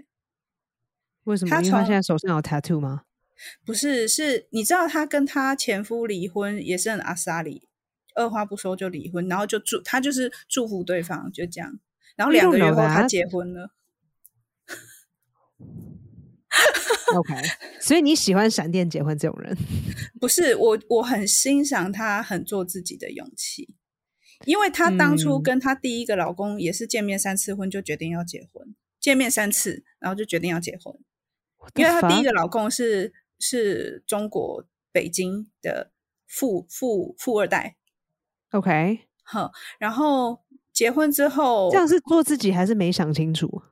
[1.24, 1.56] 为什么？
[1.60, 3.02] 因为他现在手上有 tattoo 吗？
[3.64, 7.68] 不是，是你知道他跟他前夫离婚也是很阿萨里，
[8.14, 11.80] 二话不说就离婚，然后就祝他就是祝福对方，就这样。
[12.14, 13.72] 然后两个月后他结婚了。
[17.16, 17.34] OK，
[17.80, 19.56] 所以你喜欢闪电结婚这种人？
[20.20, 23.74] 不是我，我很欣赏他很做自己的勇气，
[24.44, 30.94] 因为他当初跟他第一个老公也是见面三次婚就决定要结婚，见面三次然后就决定要结婚，
[31.74, 35.92] 因为他第一个老公是是中国北京的
[36.26, 37.76] 富富富二代。
[38.52, 40.42] OK，好，然后
[40.72, 43.62] 结婚之后，这样是做自己还是没想清楚？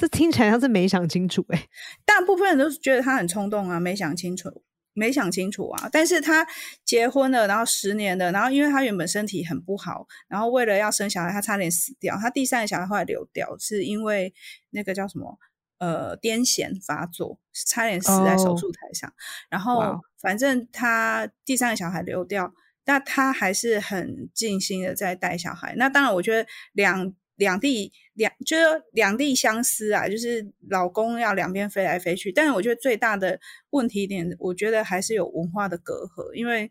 [0.00, 1.68] 这听起来像是没想清楚哎，
[2.06, 4.62] 大部分人都是觉得他很冲动啊，没想清楚，
[4.94, 5.90] 没想清楚啊。
[5.92, 6.46] 但是他
[6.86, 12.16] 结婚了，然后十年了，然后因为他原本身体很不好，然后为了要生小孩，他差点死掉。
[12.16, 14.32] 他第三个小孩后来流掉，是因为
[14.70, 15.38] 那个叫什么
[15.76, 19.12] 呃癫痫发作，差点死在手术台上。
[19.50, 22.54] 然后反正他第三个小孩流掉，
[22.86, 25.74] 但他还是很尽心的在带小孩。
[25.76, 27.14] 那当然，我觉得两。
[27.40, 32.30] 两地两就是两地相思啊，就是老公要两边飞来飞去。
[32.30, 36.70] 但是我觉得最大的问题点，我觉得还是有文化的隔阂，因为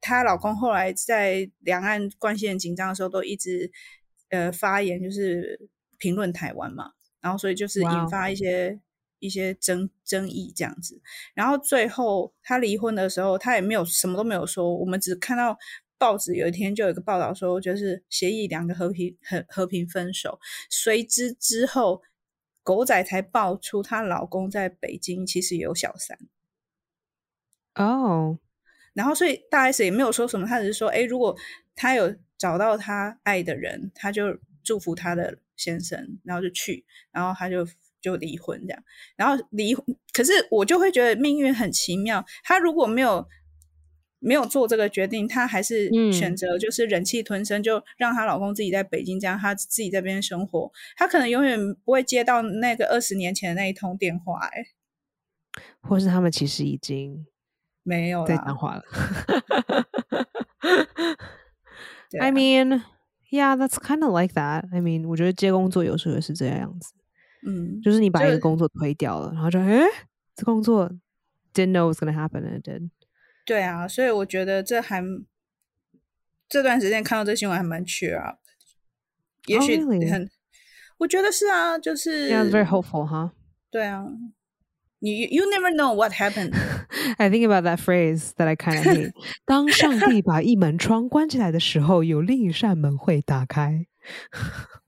[0.00, 3.70] 她老公后来在两岸关系很紧张的时候，都一直
[4.30, 6.90] 呃发言，就是评论台湾嘛，
[7.20, 8.80] 然后所以就是引发一些
[9.20, 11.00] 一些争争议这样子。
[11.34, 15.56] 然后最后他离婚的时候，他也没有什么都没有说，我们只看到。
[16.00, 20.38] 报纸有一天就有一个报道说，就是协议两个和平和和平分手。
[20.70, 22.00] 随之之后，
[22.62, 26.18] 狗仔才爆出她老公在北京其实有小三。
[27.74, 28.38] 哦，
[28.94, 31.36] 然后所以大 S 也没有说什么，她只是说，哎，如果
[31.76, 36.82] 她有找到她爱的人，她就祝福她的先生，然后就去，
[37.12, 37.68] 然后她就
[38.00, 38.82] 就离婚这样。
[39.16, 39.84] 然后离婚，
[40.14, 43.28] 可是我就会觉得命运很奇妙，他如果没有。
[44.20, 50.70] 没有做这个决定，她还是选择就是忍气吞声，就让她老公自己在北京，这样她自己在边生活。
[50.96, 54.66] 她可能永远不会接到那个二十年前的那一通电话，哎，
[55.80, 57.26] 或是他们其实已经
[57.82, 58.84] 没有在讲话了。
[62.20, 62.82] I mean,
[63.30, 64.66] yeah, that's kind of like that.
[64.72, 66.92] I mean，我觉得接工作有时候也是这样子。
[67.46, 69.86] 嗯，就是你把一就个工作推掉了，然后就哎，
[70.34, 70.90] 这工作
[71.54, 72.90] didn't know was gonna happen and it did。
[73.50, 75.02] 对啊，所以我觉得这还
[76.48, 78.38] 这段时间看到这新闻还蛮 cheer up，
[79.42, 80.08] 的也 Oh, 许 really?
[80.08, 80.30] 很，
[80.98, 83.32] 我觉得是啊，就是、Yeah, very hopeful, huh?
[83.68, 84.06] 对啊，
[85.00, 89.12] 你 you never know what happened，I think about that phrase that I kind of hate.
[89.44, 93.84] 当上帝把一门窗关起来的时候，有另一扇门会打开。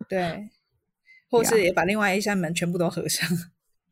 [0.08, 0.50] 对，
[1.28, 3.28] 或是也把另外一扇门全部都合上。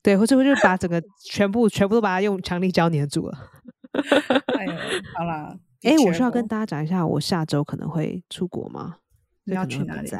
[0.00, 3.50] 对，或者或者把整个全部全部都把它用强力胶粘住了。
[4.58, 4.72] 哎呦，
[5.16, 8.98] 好啦，哎、我需要跟大家讲一下，我下周可能会出国吗？
[9.44, 10.10] 你要去哪里？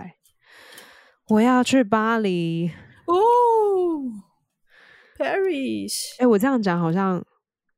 [1.28, 2.70] 我要去巴黎。
[3.06, 3.14] 哦
[5.18, 7.24] ，Paris，哎、我这样讲好像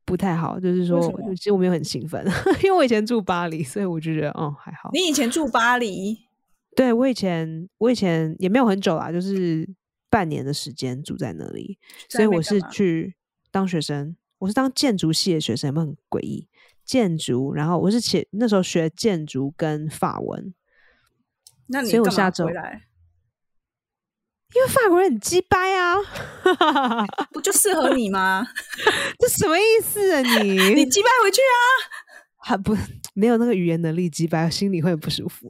[0.04, 1.00] 不太好，就是说
[1.36, 2.24] 其实我没有很兴奋，
[2.62, 4.90] 因为我以前住巴黎，所以我就觉得，哦，还好。
[4.92, 6.18] 你以前住巴黎，
[6.76, 9.68] 对我以前，我以前也没有很久啦，就是
[10.08, 11.78] 半年的时间住在那里，
[12.08, 13.14] 所以我是去
[13.50, 16.48] 当学生，我是当建筑系的学生，有没有很诡异？
[16.84, 20.52] 建筑，然后我是写那时候学建筑跟法文，
[21.68, 22.88] 那你所以我下周回来？
[24.52, 25.96] 因为法国人很鸡掰啊，
[27.30, 28.44] 不就适合你吗？
[29.20, 30.74] 这什么意思啊你？
[30.74, 31.56] 你鸡掰回去啊！
[32.38, 32.76] 还不
[33.14, 35.46] 没有那个语言能力鸡掰，心里会很不舒服。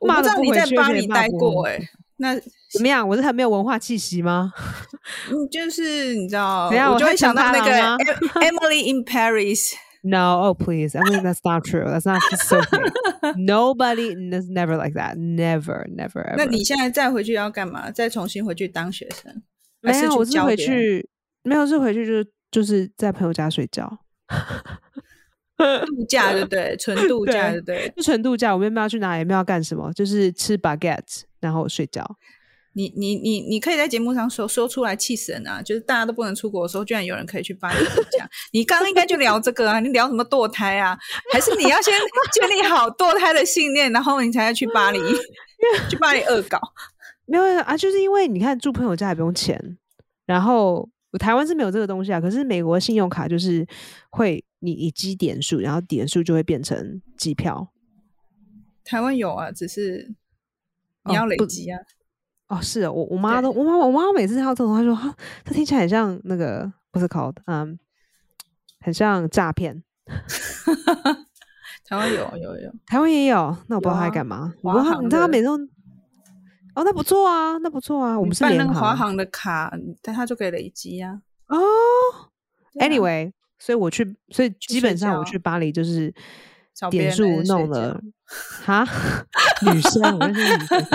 [0.00, 1.80] 我不知道你在巴黎待过哎、
[2.18, 2.38] 那
[2.72, 3.06] 怎么样？
[3.08, 4.52] 我是很没有文化气息吗？
[5.30, 7.70] 嗯，就是你知道，等一下我就会想到那个
[8.40, 9.72] Emily in Paris。
[10.02, 10.96] No, oh please.
[10.96, 11.84] I mean that's not true.
[11.84, 12.60] That's not so.
[13.36, 15.16] Nobody is never like that.
[15.16, 16.34] Never, never ever.
[16.36, 17.90] 那你现在再回去要干嘛？
[17.90, 19.42] 再重新回去当学生？
[19.82, 20.14] 还没有？
[20.14, 21.08] 我是回去
[21.42, 23.90] 没有是回去就是就是在朋友家睡觉，
[25.58, 26.76] 度假，对不对？
[26.78, 27.92] 纯度假，对不对？
[27.96, 28.54] 就纯度假。
[28.54, 32.08] 我们没有要去哪里，也没有要干什么，就是吃 baguette 然后睡觉。
[32.78, 35.60] 你你你你可以在节目上说说出来，气死人啊！
[35.60, 38.30] 就是大家都不能出国的时候，居然有人可以去巴黎度假。
[38.52, 40.96] 你刚刚应该就聊这个啊，你聊什么堕胎啊？
[41.32, 41.92] 还是你要先
[42.32, 45.00] 建立好堕胎的信念，然后你才要去巴黎，
[45.90, 46.60] 去巴黎恶搞？
[47.26, 49.76] 没有啊，就是因为你看住朋友家也不用钱，
[50.24, 53.66] 然后台湾是没有这个东西啊，可是美国信用卡就是
[54.10, 57.72] 会你你积点数，然后点数就会变成机票。
[58.84, 60.14] 台湾有啊，只是
[61.06, 61.80] 你要累积啊。
[61.80, 61.97] 哦，
[62.60, 67.78] 是哦我我妈都我妈我妈每次听到这种，她说哈，这听起来很像那个不是 called 嗯，
[68.80, 69.82] 很像诈骗。
[71.84, 74.52] 台湾有有有，台湾也有，那我不知道她在干嘛。
[74.62, 75.56] 华我不知道她航你知道他每次都
[76.74, 79.72] 哦，那不错啊，那不错啊，我们是办那个华航航的卡，
[80.02, 81.20] 但他就可以累积啊。
[81.48, 81.58] 哦。
[82.74, 86.14] Anyway，所以我去，所以基本上我去巴黎就是
[86.90, 88.00] 点数弄了，
[88.64, 88.86] 哈，
[89.64, 90.86] 女生，我认识女生，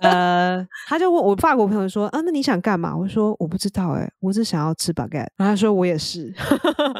[0.00, 2.94] 呃，他就问我法国朋友说，啊，那你想干嘛？
[2.94, 5.28] 我说我不知道、欸，我只想要吃 baguette。
[5.36, 6.32] 然后他说我也是，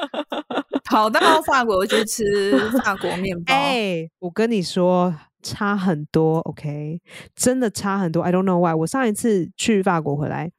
[0.84, 3.54] 跑到法国去吃法国面包。
[3.54, 7.00] 哎、我跟你说差很多，OK，
[7.36, 8.22] 真的差很多。
[8.22, 8.74] I don't know why。
[8.74, 10.50] 我上一次去法国回来，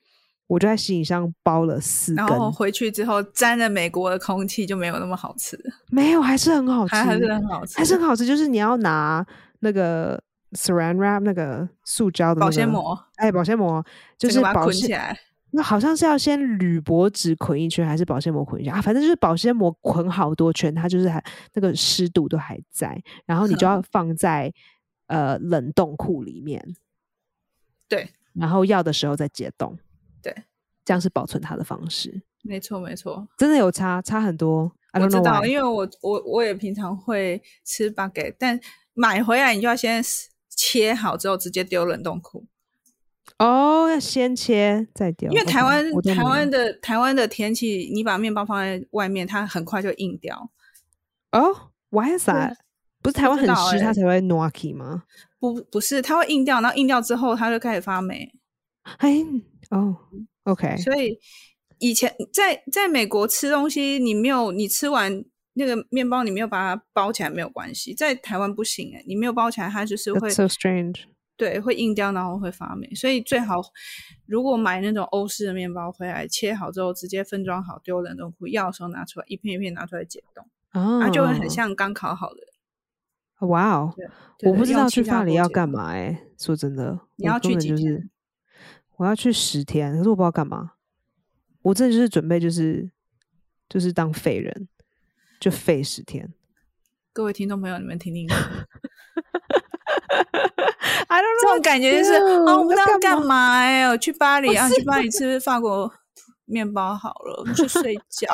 [0.47, 8.25] 我就在行李箱包了四然后，回去之后沾了美国的空气就没有那么好吃，没有，还是很好吃，还还是很好吃，还是很好吃。
[8.25, 9.25] 就是你要拿
[9.59, 10.21] 那个
[10.51, 13.83] Saran wrap 那个塑胶的、那个、保鲜，膜，哎，保鲜膜
[14.17, 15.19] 就是保鲜，捆起来。
[15.51, 18.81] 那好像是要先铝箔纸捆一圈，还是保鲜膜捆一圈啊？
[18.81, 21.23] 反正就是保鲜膜捆好多圈，它就是还
[21.53, 24.53] 那个湿度都还在，然后你就要放在
[25.07, 26.61] 呃冷冻库里面，
[27.87, 29.79] 对，然后要的时候再解冻，对，
[30.85, 32.21] 这样是保存它的方式。
[32.43, 34.71] 没错没错，真的有差，差很多。
[34.91, 38.57] I 我知道，因为我我我也平常会吃 baguette，但
[38.93, 40.01] 买回来你就要先
[40.49, 42.45] 切好之后直接丢冷冻库，
[43.39, 50.49] 哦，要先切再丢，因为台湾台湾的台湾的天气，你把面包放在外面，它很快就硬掉。
[51.33, 52.55] 哦，Why is that？
[53.01, 55.03] 不是台湾很湿，它才会 gnocchi 吗？
[55.39, 58.31] 不不是，它会硬掉，然后硬掉之后它就开始发霉。
[58.99, 59.25] 哎，
[59.71, 59.97] 哦
[60.45, 61.19] ，OK，所以
[61.77, 65.23] 以前在在美国吃东西，你没有你吃完
[65.53, 71.01] 那个面包，你没有把它包起来没有关系，在台湾不行哎、你没有包起来，它就是会 so strange。
[71.37, 72.89] 对会硬掉，然后会发霉。
[72.95, 73.61] 所以最好
[74.25, 82.37] 如果买那种欧式的面包回来，切好之后直接分装好，丢冷冻库，要的时候拿出来一片一片拿出来解冻，哦，它就会很像刚烤好的。
[83.47, 83.93] 哇哦！
[84.39, 88.09] 对我不知道去用气炸法黎要干嘛哎、说真的，你要去几天
[88.97, 90.71] 我要去十天，可是我不知道干嘛。
[91.63, 92.89] 我真的就是准备就是
[93.67, 94.69] 就是当废人，
[95.39, 96.31] 就废十天。
[97.11, 98.37] 各位听众朋友，你们听听看，
[101.41, 105.91] 这种感觉就是啊，我不知道干嘛哎，我去巴黎啊，去巴黎吃法国
[106.45, 108.27] 面包好了，我们去睡觉，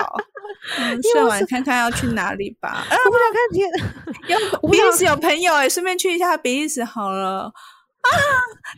[1.14, 2.68] 睡完看看要去哪里吧。
[2.70, 3.70] 啊我不想看天，
[4.28, 4.38] 有
[4.70, 7.52] 比利时有朋友哎，顺便去一下比利时好了。
[8.10, 8.18] 啊，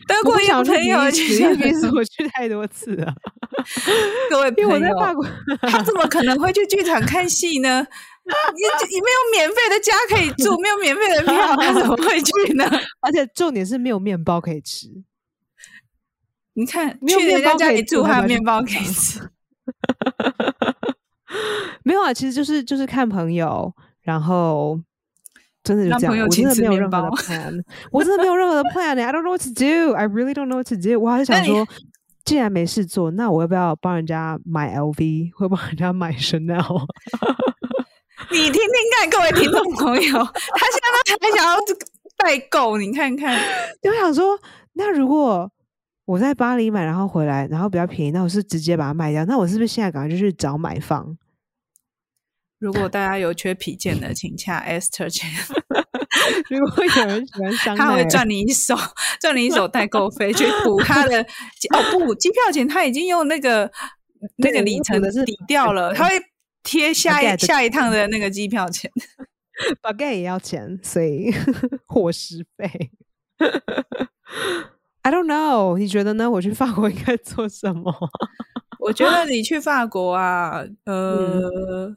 [0.06, 3.14] 德国有朋友去比利时，我去太多次了。
[4.30, 5.26] 各位朋友，国，
[5.62, 7.86] 他怎么可能会去剧场看戏呢？
[8.24, 12.64] 你你没有免费的家可以住，没有免费的票，他怎么会去呢？
[13.00, 14.88] 而且重点是没有面包可以吃。
[16.54, 19.20] 你看，去人家家里住还有面包可以吃。
[21.82, 24.80] 没有啊，其实就是就是看朋友，然后
[25.64, 29.00] 真的就这样，我真的没有任何的 plan，我真的没有任何的 plan。
[29.00, 29.94] I don't know what to do.
[29.94, 31.00] I really don't know what to do.
[31.00, 31.66] 我还是想说，
[32.24, 36.86] 既然没事做，那我要不要帮人家买 LV， 会帮人家买 Chanel？
[38.30, 38.60] 你听听
[38.98, 41.56] 看，各位听众朋友，他现在还想要
[42.16, 43.40] 代购，你看看。
[43.82, 44.38] 就想说，
[44.74, 45.50] 那如果
[46.04, 51.16] 我在巴黎买，然后回来，然后比较便宜，那我是直接把它卖掉，那我是不是现在赶快就去找买方？
[52.64, 55.26] 如果大家有缺皮件的， 请洽 Esther 姐。
[56.48, 58.74] 如果有人喜欢香奈他会赚你一手，
[59.20, 63.70] 赚你一手代购费，去补 他的哦不，机票钱他已经用那个
[64.36, 66.14] 那个里程是抵掉了，他会。
[66.66, 68.90] 贴下一下一趟的那个机票钱，
[69.82, 71.30] 巴盖也要钱，所以
[71.84, 72.90] 伙食费。
[75.02, 76.30] I don't know，你觉得呢？
[76.30, 77.94] 我去法国应该做什么？
[78.80, 81.94] 我觉得你去法国啊，呃，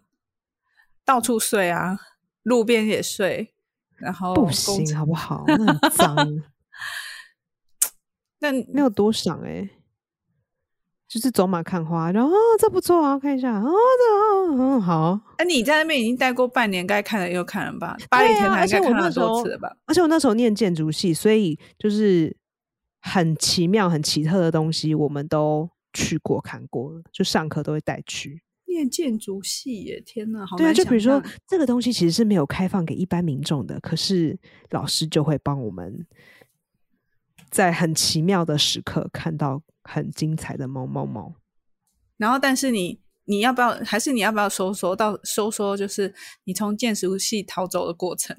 [1.07, 1.97] 到处睡啊，
[2.43, 3.53] 路边也睡，
[3.95, 5.45] 然后不行好不好？
[5.47, 6.43] 那很脏，
[8.39, 9.69] 那没有多想哎。
[11.07, 15.17] 就是走马看花，然后这不错啊，看一下哦，这嗯好。
[15.37, 17.95] 哎，你在那边已经待过半年，该看了又看了吧？
[18.11, 19.73] 巴黎天台该看了多次了吧？
[19.85, 22.35] 而且我那时候念建筑系，所以就是
[22.99, 28.41] 很奇妙、很奇特的东西，我们都去过看过了，就上课都会带去。
[28.77, 30.73] 念建筑系耶，天哪，好对啊！
[30.73, 34.37] 就比如说这个东西其实是没有开放给一般民众的，可是
[34.69, 36.05] 老师就会帮我们
[37.49, 39.61] 在很奇妙的时刻看到。
[39.89, 41.33] 很精彩的猫猫猫，
[42.17, 43.71] 然后但是你你要不要？
[43.85, 45.77] 还是你要不要说说到说说？
[45.77, 46.13] 就是
[46.43, 48.35] 你从建筑系逃走的过程。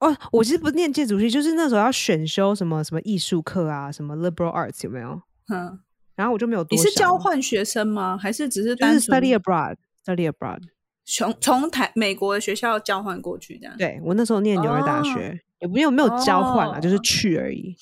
[0.00, 5.22] 哦，我其实不念建筑系，就是那时候要选修什么什么艺术课啊，什么 liberal arts 有没有？
[5.54, 5.78] 嗯，
[6.18, 6.76] 然后我就没有多。
[6.76, 8.18] 你是交换学生吗？
[8.20, 10.60] 还是只是单是 study abroad？study abroad，
[11.04, 13.76] 从从台美国的学校交换过去这样。
[13.78, 17.76] 对我那时候念纽约大学，也没有没有交换啊，就是去而已。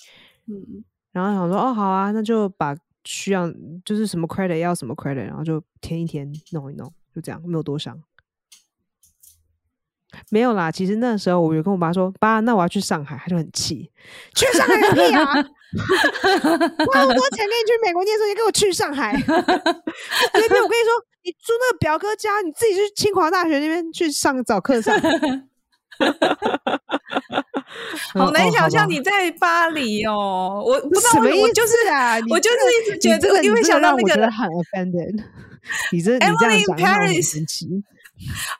[0.49, 0.85] 嗯。
[1.13, 3.51] 然后想说哦好啊，那就把需要
[3.87, 7.99] 就是什么 credit 要什么 credit，然后就填一填弄一弄，就这样，没有多想。
[10.31, 13.91] 没有啦，其实那时候我有跟我爸说，爸，那我要去上海，他就很气，
[14.35, 15.35] 去上海个屁啊！
[15.75, 19.13] 花那么多钱给你去美国念书，你给我去上海？
[19.13, 24.95] 那边我跟你说，你住那个表哥家，你自己去清华大学那边去上早课上。
[28.15, 35.23] 好难想象你在巴黎哦，我不知道我就是啊，我就是一直觉得，因为想到那个很 offended，
[35.91, 37.69] 你这你这样讲很神奇，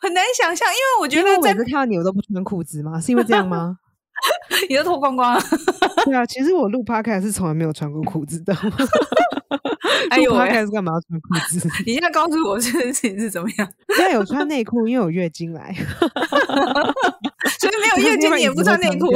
[0.01, 3.01] 很难想象，因为我觉得每次看到你我都不穿裤子吗？
[3.01, 3.79] 是因为这样吗？
[4.69, 5.41] 你都脱光光了？
[6.05, 8.55] 对啊，其实我录 podcast 是从来没有穿过裤子的。
[10.11, 11.69] 哎呦，podcast 干嘛要穿裤子？
[11.85, 13.69] 你现在告诉我这件事情是怎么样？
[13.97, 15.75] 现在有穿内裤，因为有月经来，
[17.59, 19.15] 所以没有月经你也不穿内裤。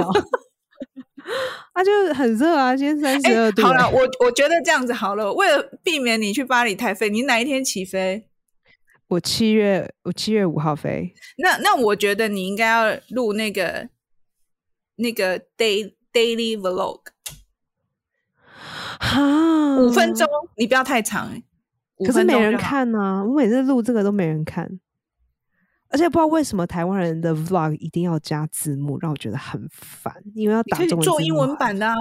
[1.72, 3.62] 啊，就很热啊，今天三十二度。
[3.62, 8.26] 好了，我我觉得这样子好了，为了避免你去巴黎太飞，你哪一天起飞？
[9.08, 11.12] 我七月，我七月五号飞。
[11.38, 13.88] 那那我觉得你应该要录那个。
[15.00, 17.00] 那个 day daily vlog，
[19.00, 20.26] 哈，五分钟，
[20.56, 21.42] 你不要太长，
[22.06, 23.24] 可是没人看呢。
[23.26, 24.78] 我每次录这个都没人看，
[25.88, 30.14] 而且不知道为什么台湾人的 vlog 一定要加字幕，让我觉得很烦。
[30.34, 31.96] 因为要打中文做英文版的啊，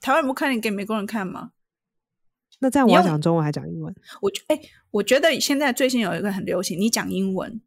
[0.00, 1.50] 台湾人不看，你给美国人看吗？
[2.60, 3.94] 那这样我要讲中文还讲英文？
[4.22, 4.58] 我哎，
[4.92, 7.60] 我觉得现在最近有一个很流行，你讲英文。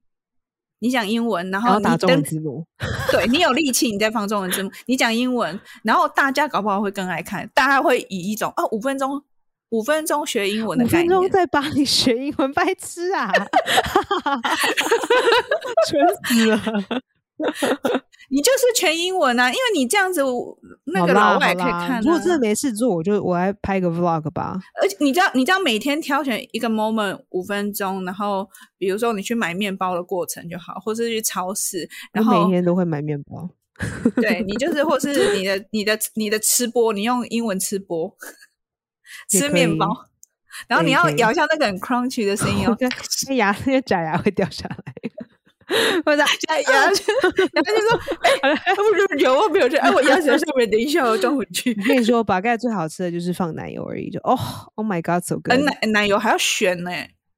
[0.80, 2.66] 你讲英文，然后打中文字幕，
[3.12, 4.70] 对你有力气，你再放中文字幕。
[4.86, 9.22] 你讲英文，然后大家搞不好会更爱看，大家会以一种哦五分钟
[9.70, 13.32] 五分钟学英文的概念，五分钟在帮你学英文，白痴啊，
[15.88, 16.62] 蠢死了。
[18.30, 20.22] 你就是全英文啊，因为你这样子，
[20.94, 22.02] 那个老外可以看。
[22.02, 24.60] 如果真的没事做，我就我来拍个 vlog 吧。
[24.82, 28.46] 而且你知道，你知道每天挑选一个 moment 五分钟，然后
[28.78, 33.50] 比如说你去买面包的过程就好，或是去超市，然后每天都会买面包。
[34.16, 38.14] 对你就是，或是你的你的你的吃播，你用英文吃播，
[39.30, 39.88] 吃面包，
[40.68, 42.76] 然后你要咬一下那个很 crunchy 的声音哦，
[43.30, 44.94] 那牙那个假牙会掉下来。
[46.06, 48.00] 或者牙牙，然后就说
[48.42, 49.78] ：“哎，不是有我，没有这？
[49.80, 54.38] 哎，我牙齿上面，等一下我装回 去。”我跟你说，把盖最好吃的就是放奶油而已，就哦
[54.76, 55.60] ，Oh my God，so good！
[55.60, 56.92] 奶奶油还要选呢，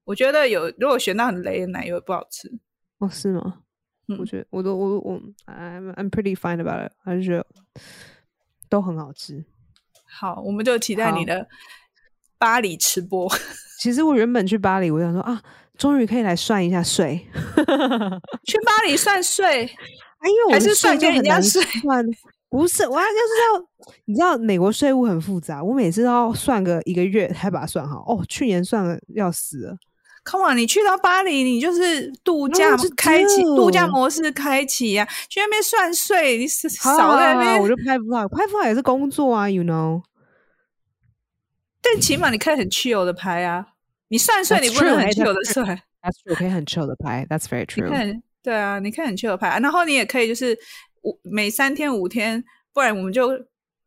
[0.05, 2.51] 我觉得有如果选到很雷的奶油也不好吃。
[2.99, 3.61] 哦，是吗？
[4.19, 7.45] 我觉得我都我我 I'm I'm pretty fine about it，还是觉得
[8.69, 9.43] 都很好吃。
[10.05, 11.47] 好，我们就期待你的
[12.37, 13.31] 巴黎吃播。
[13.79, 15.41] 其实我原本去巴黎，我想说啊。
[15.79, 17.25] 终于可以来算一下税，
[18.45, 20.27] 去巴黎算税啊？
[20.27, 22.05] 因为我还是算跟人家算，
[22.49, 28.03] 不是我要就是要你知道美国税务很复杂，我每次都要算个一个月才把它算好。
[28.07, 29.77] 哦，去年算了要死了。
[30.25, 40.01] Come on，你去到巴黎，你就是度假开启度假模式开启呀，去那边算税，你少在那边我就拍不好，拍不好也是工作啊，You know。
[41.81, 43.67] 但起码你可以很 chill 的拍啊。
[44.09, 45.65] 你算税，你不能很 chill 的算。
[46.01, 47.25] That's true，可以很 chill 的拍。
[47.29, 47.85] That's very true。
[47.85, 49.59] 你看，对啊，你可以很 chill 的拍。
[49.59, 50.57] 然后你也可以就是
[51.03, 52.43] 五每三天五天，
[52.73, 53.29] 不然我们就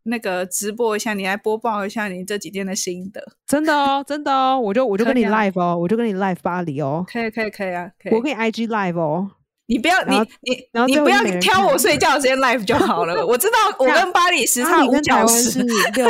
[0.05, 3.23] 那个直播一下，你来播报一下你这几天的心得。
[3.47, 7.05] 真的哦，真的哦，我就我就跟你 live 哦，我就跟你 live 巴黎哦。
[7.09, 9.31] 可以可以可以啊，我跟你 IG live 哦。
[9.66, 13.25] 你不要你你你不要挑我睡觉的时间 live 就好了。
[13.27, 15.62] 我知道 我跟巴黎时差五小时。
[15.62, 16.07] 六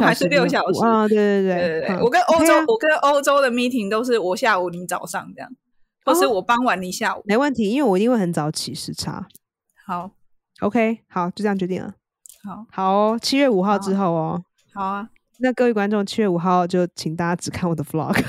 [0.00, 1.08] 还是六小时啊？
[1.08, 5.50] 对对对对对，我跟欧洲，我跟欧洲的 meeting 都是我下午你早上这样，
[6.04, 9.26] 或是我傍晚你下午，没问题，因为我一定会很早起时差。
[9.86, 10.10] 好
[10.60, 11.94] ，OK，好，就这样决定了。
[12.44, 14.42] 好，好，七月五号之后哦。
[14.74, 15.08] 好啊，
[15.40, 18.16] 那各位观众，七月五号就请大家只看我的 vlog。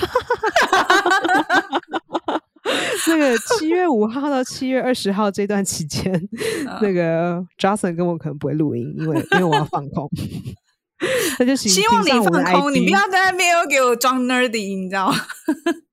[3.05, 6.11] 那个七月五号到七月二十号这段期间，
[6.81, 10.09] 那个 Johnson 跟我可能不会录音，因为因为我要放空。
[11.55, 15.15] 希望你放空，你不要在那边又给我装 nerdy，你知道吗？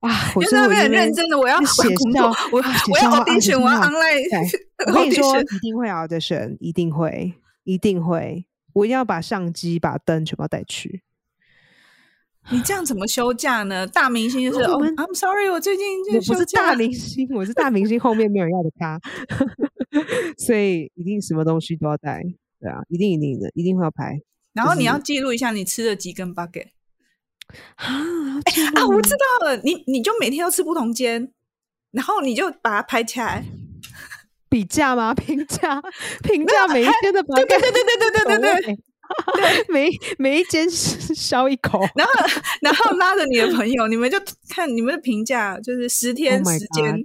[0.00, 1.82] 啊， 我在那边很认真的，我要写
[2.14, 4.26] 到 我我要 audition，我要 online。
[4.86, 7.34] 我跟你说，一定会 audition，一定会，
[7.64, 8.46] 一定会。
[8.72, 11.02] 我一定要把相机、把灯全部带去。
[12.50, 13.86] 你这样怎么休假呢？
[13.86, 18.98] 大明星就是哦，I'm sorry，我最近我不是大明星，我是大明星后面没有人要的咖，
[20.38, 22.22] 所以一定什么东西都要带。
[22.60, 24.18] 对啊，一定一定的，一定会要拍。
[24.52, 26.68] 然后你要记录一下你吃了几根 bucket
[27.76, 27.86] 啊
[28.74, 28.86] 啊！
[28.86, 31.32] 我知道了，你你就每天要吃不同间，
[31.92, 33.44] 然后你就把它拍起来，
[34.48, 35.14] 比价吗？
[35.14, 35.82] 评价
[36.22, 38.76] 评价 每一间的 bucket，对对对对对对对对
[39.34, 42.12] 对，每每一间削一口，然后
[42.60, 47.04] 然后拉着你的朋友，你们就看你们的评价，就是十天时间。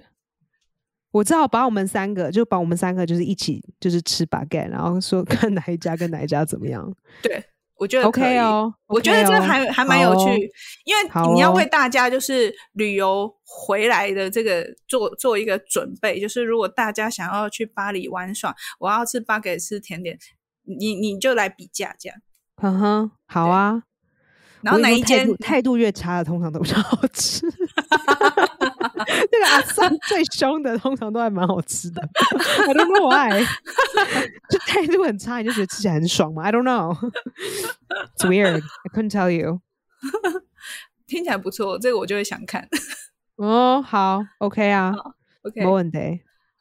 [1.16, 6.94] 我只好把我们三个，就把我们三个就是一起就是吃 baguette，然后说看哪一家跟哪一家怎么样。
[7.24, 7.42] 对，
[7.78, 10.52] 我觉得 OK 哦，我觉得这还还蛮有趣，
[10.84, 20.20] 因为你要为大家就是旅游回来的这个做做一个准备，就是如果大家想要去巴黎玩耍，我要吃 baguette 吃甜点，
[20.64, 22.18] 你你就来比价这样。
[22.58, 23.84] 哼哼，好啊。
[24.62, 27.48] 然后哪一间态度越差的，通常都比较好吃。
[29.32, 32.02] 那个阿三最凶的，通常都还蛮好吃的。
[32.68, 33.44] I don't know why，
[34.50, 38.62] 就态度很差，你就觉得吃起来很爽嘛？I don't know，it's weird.
[38.62, 39.62] I couldn't tell you。
[41.08, 42.68] 听起来不错，这个我就会想看。
[43.36, 44.94] 哦，好，OK 啊
[45.44, 45.98] ，OK，没问题。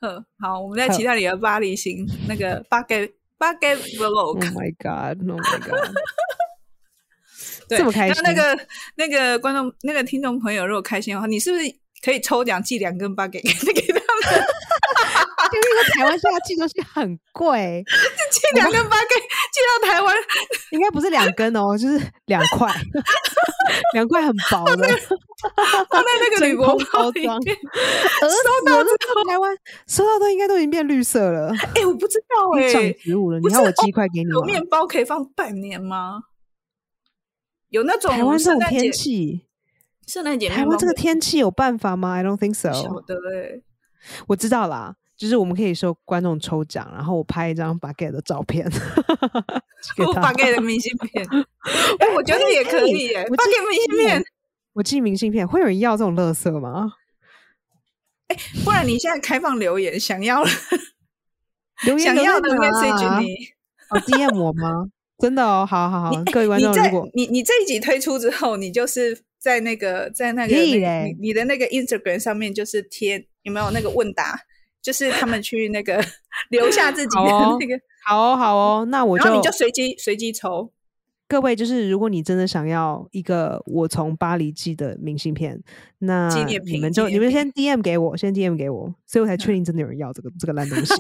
[0.01, 4.11] 嗯，好，我们在期待你的巴黎行那个巴给巴给 vlog。
[4.11, 5.95] Oh my god！Oh my god！
[7.67, 11.65] 这么开心，那那个那个观众、那个听众朋友，如果开心的话，你是不是
[12.05, 14.45] 可以抽奖寄两根八给给 给他们？
[15.55, 17.83] 因为台湾现在寄东西很贵，
[18.31, 20.17] 寄两根八给寄到台湾，
[20.71, 22.69] 应该不是两根哦，就是两块，
[23.95, 24.89] 两块很薄的，
[25.89, 27.41] 放在那个铝箔包装。
[27.43, 31.53] 收到台湾收到都应该都已经变绿色了。
[31.75, 33.39] 哎，我不知道哎，长植物了。
[33.39, 36.23] 你看我寄一块给你，有面包可以放半年吗？
[37.69, 39.47] 有那种台湾这种天气，
[40.07, 42.73] 圣诞节台湾这个天气有办法吗？I don't think so。
[42.73, 43.63] 晓得嘞，
[44.27, 48.67] 我知道啦，就是我们可以收观众抽奖，然后我拍一张 Baguette 的照片，
[49.99, 51.27] 我 Baguette 的明信片。
[51.99, 54.25] 哎，我觉得也可以耶，Baguette 明信片，
[54.75, 56.93] 我寄明信片，会有人要这种乐色吗？
[58.29, 60.43] 哎，不然你现在开放留言，想要
[61.85, 63.35] 留言想要的 message 你，
[63.91, 64.87] 哦，DM 我吗？
[65.19, 74.41] 真的哦，好好好， 各位观众，如果你你这一集推出之后，你就是在那个在那个你你的那个 Instagram 上面就是贴有没有那个问答，
[74.81, 76.03] 就是他们去那个
[76.49, 77.23] 留下自己的
[77.61, 80.73] 那个，好哦，好哦，那我就你就随机随机抽。
[81.29, 85.63] 各位，就是如果你真的想要一个我从巴黎寄的明信片，
[85.99, 86.35] 那
[86.65, 90.95] 你们就你们先 DM 给我，先 DM 给我，所以我才确定真的有人要这个这个烂东西。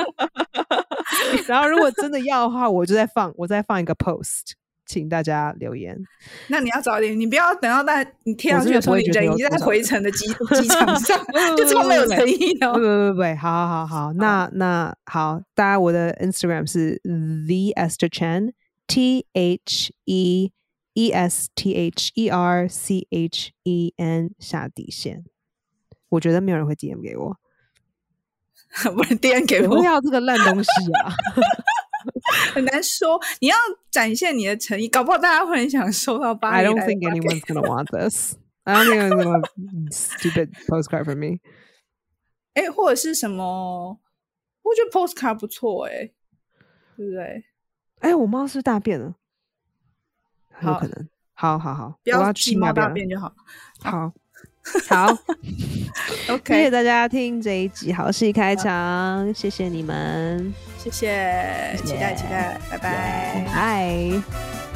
[1.48, 4.52] 然后如果真的要的话，我就再放，我再放一个 post，
[4.92, 5.96] 请大家留言。
[6.48, 11.26] 那你要早点，你不要等到大你贴上去的时候，你人已经在回程的机机场上，
[11.56, 12.72] 就这么没有诚意哦。
[12.74, 18.52] 不不不不，好好好好，那那好，大家我的 Instagram 是 the Esther Chen。
[18.92, 20.50] T H E
[20.94, 25.22] E S T H E R C H E N 下底线，
[26.08, 27.36] 我觉得没有人会 DM 给我，
[28.92, 30.70] 不是 DM 给我，不要这个烂东西
[31.04, 31.14] 啊！
[32.52, 33.56] 很难说，你要
[33.90, 36.66] 展现你的诚意，搞不好大家会很想收到巴黎。
[36.66, 38.36] I don't think anyone's gonna want this.
[38.64, 41.40] I don't think anyone's gonna stupid postcard for me.
[42.54, 44.00] 哎，或者是什么？
[44.62, 46.10] 我觉得 postcard 不错，哎，
[46.96, 47.44] 对不对？
[48.00, 49.14] 哎，我猫是大便了，
[50.62, 51.08] 有可能。
[51.32, 53.34] 好好好，不要去猫大便就好。
[53.82, 54.12] 好，
[54.88, 55.16] 好
[56.28, 56.54] ，OK。
[56.54, 64.69] 谢谢大家听这一集好戏开场，谢谢你们，谢谢，期待期待，拜拜，拜。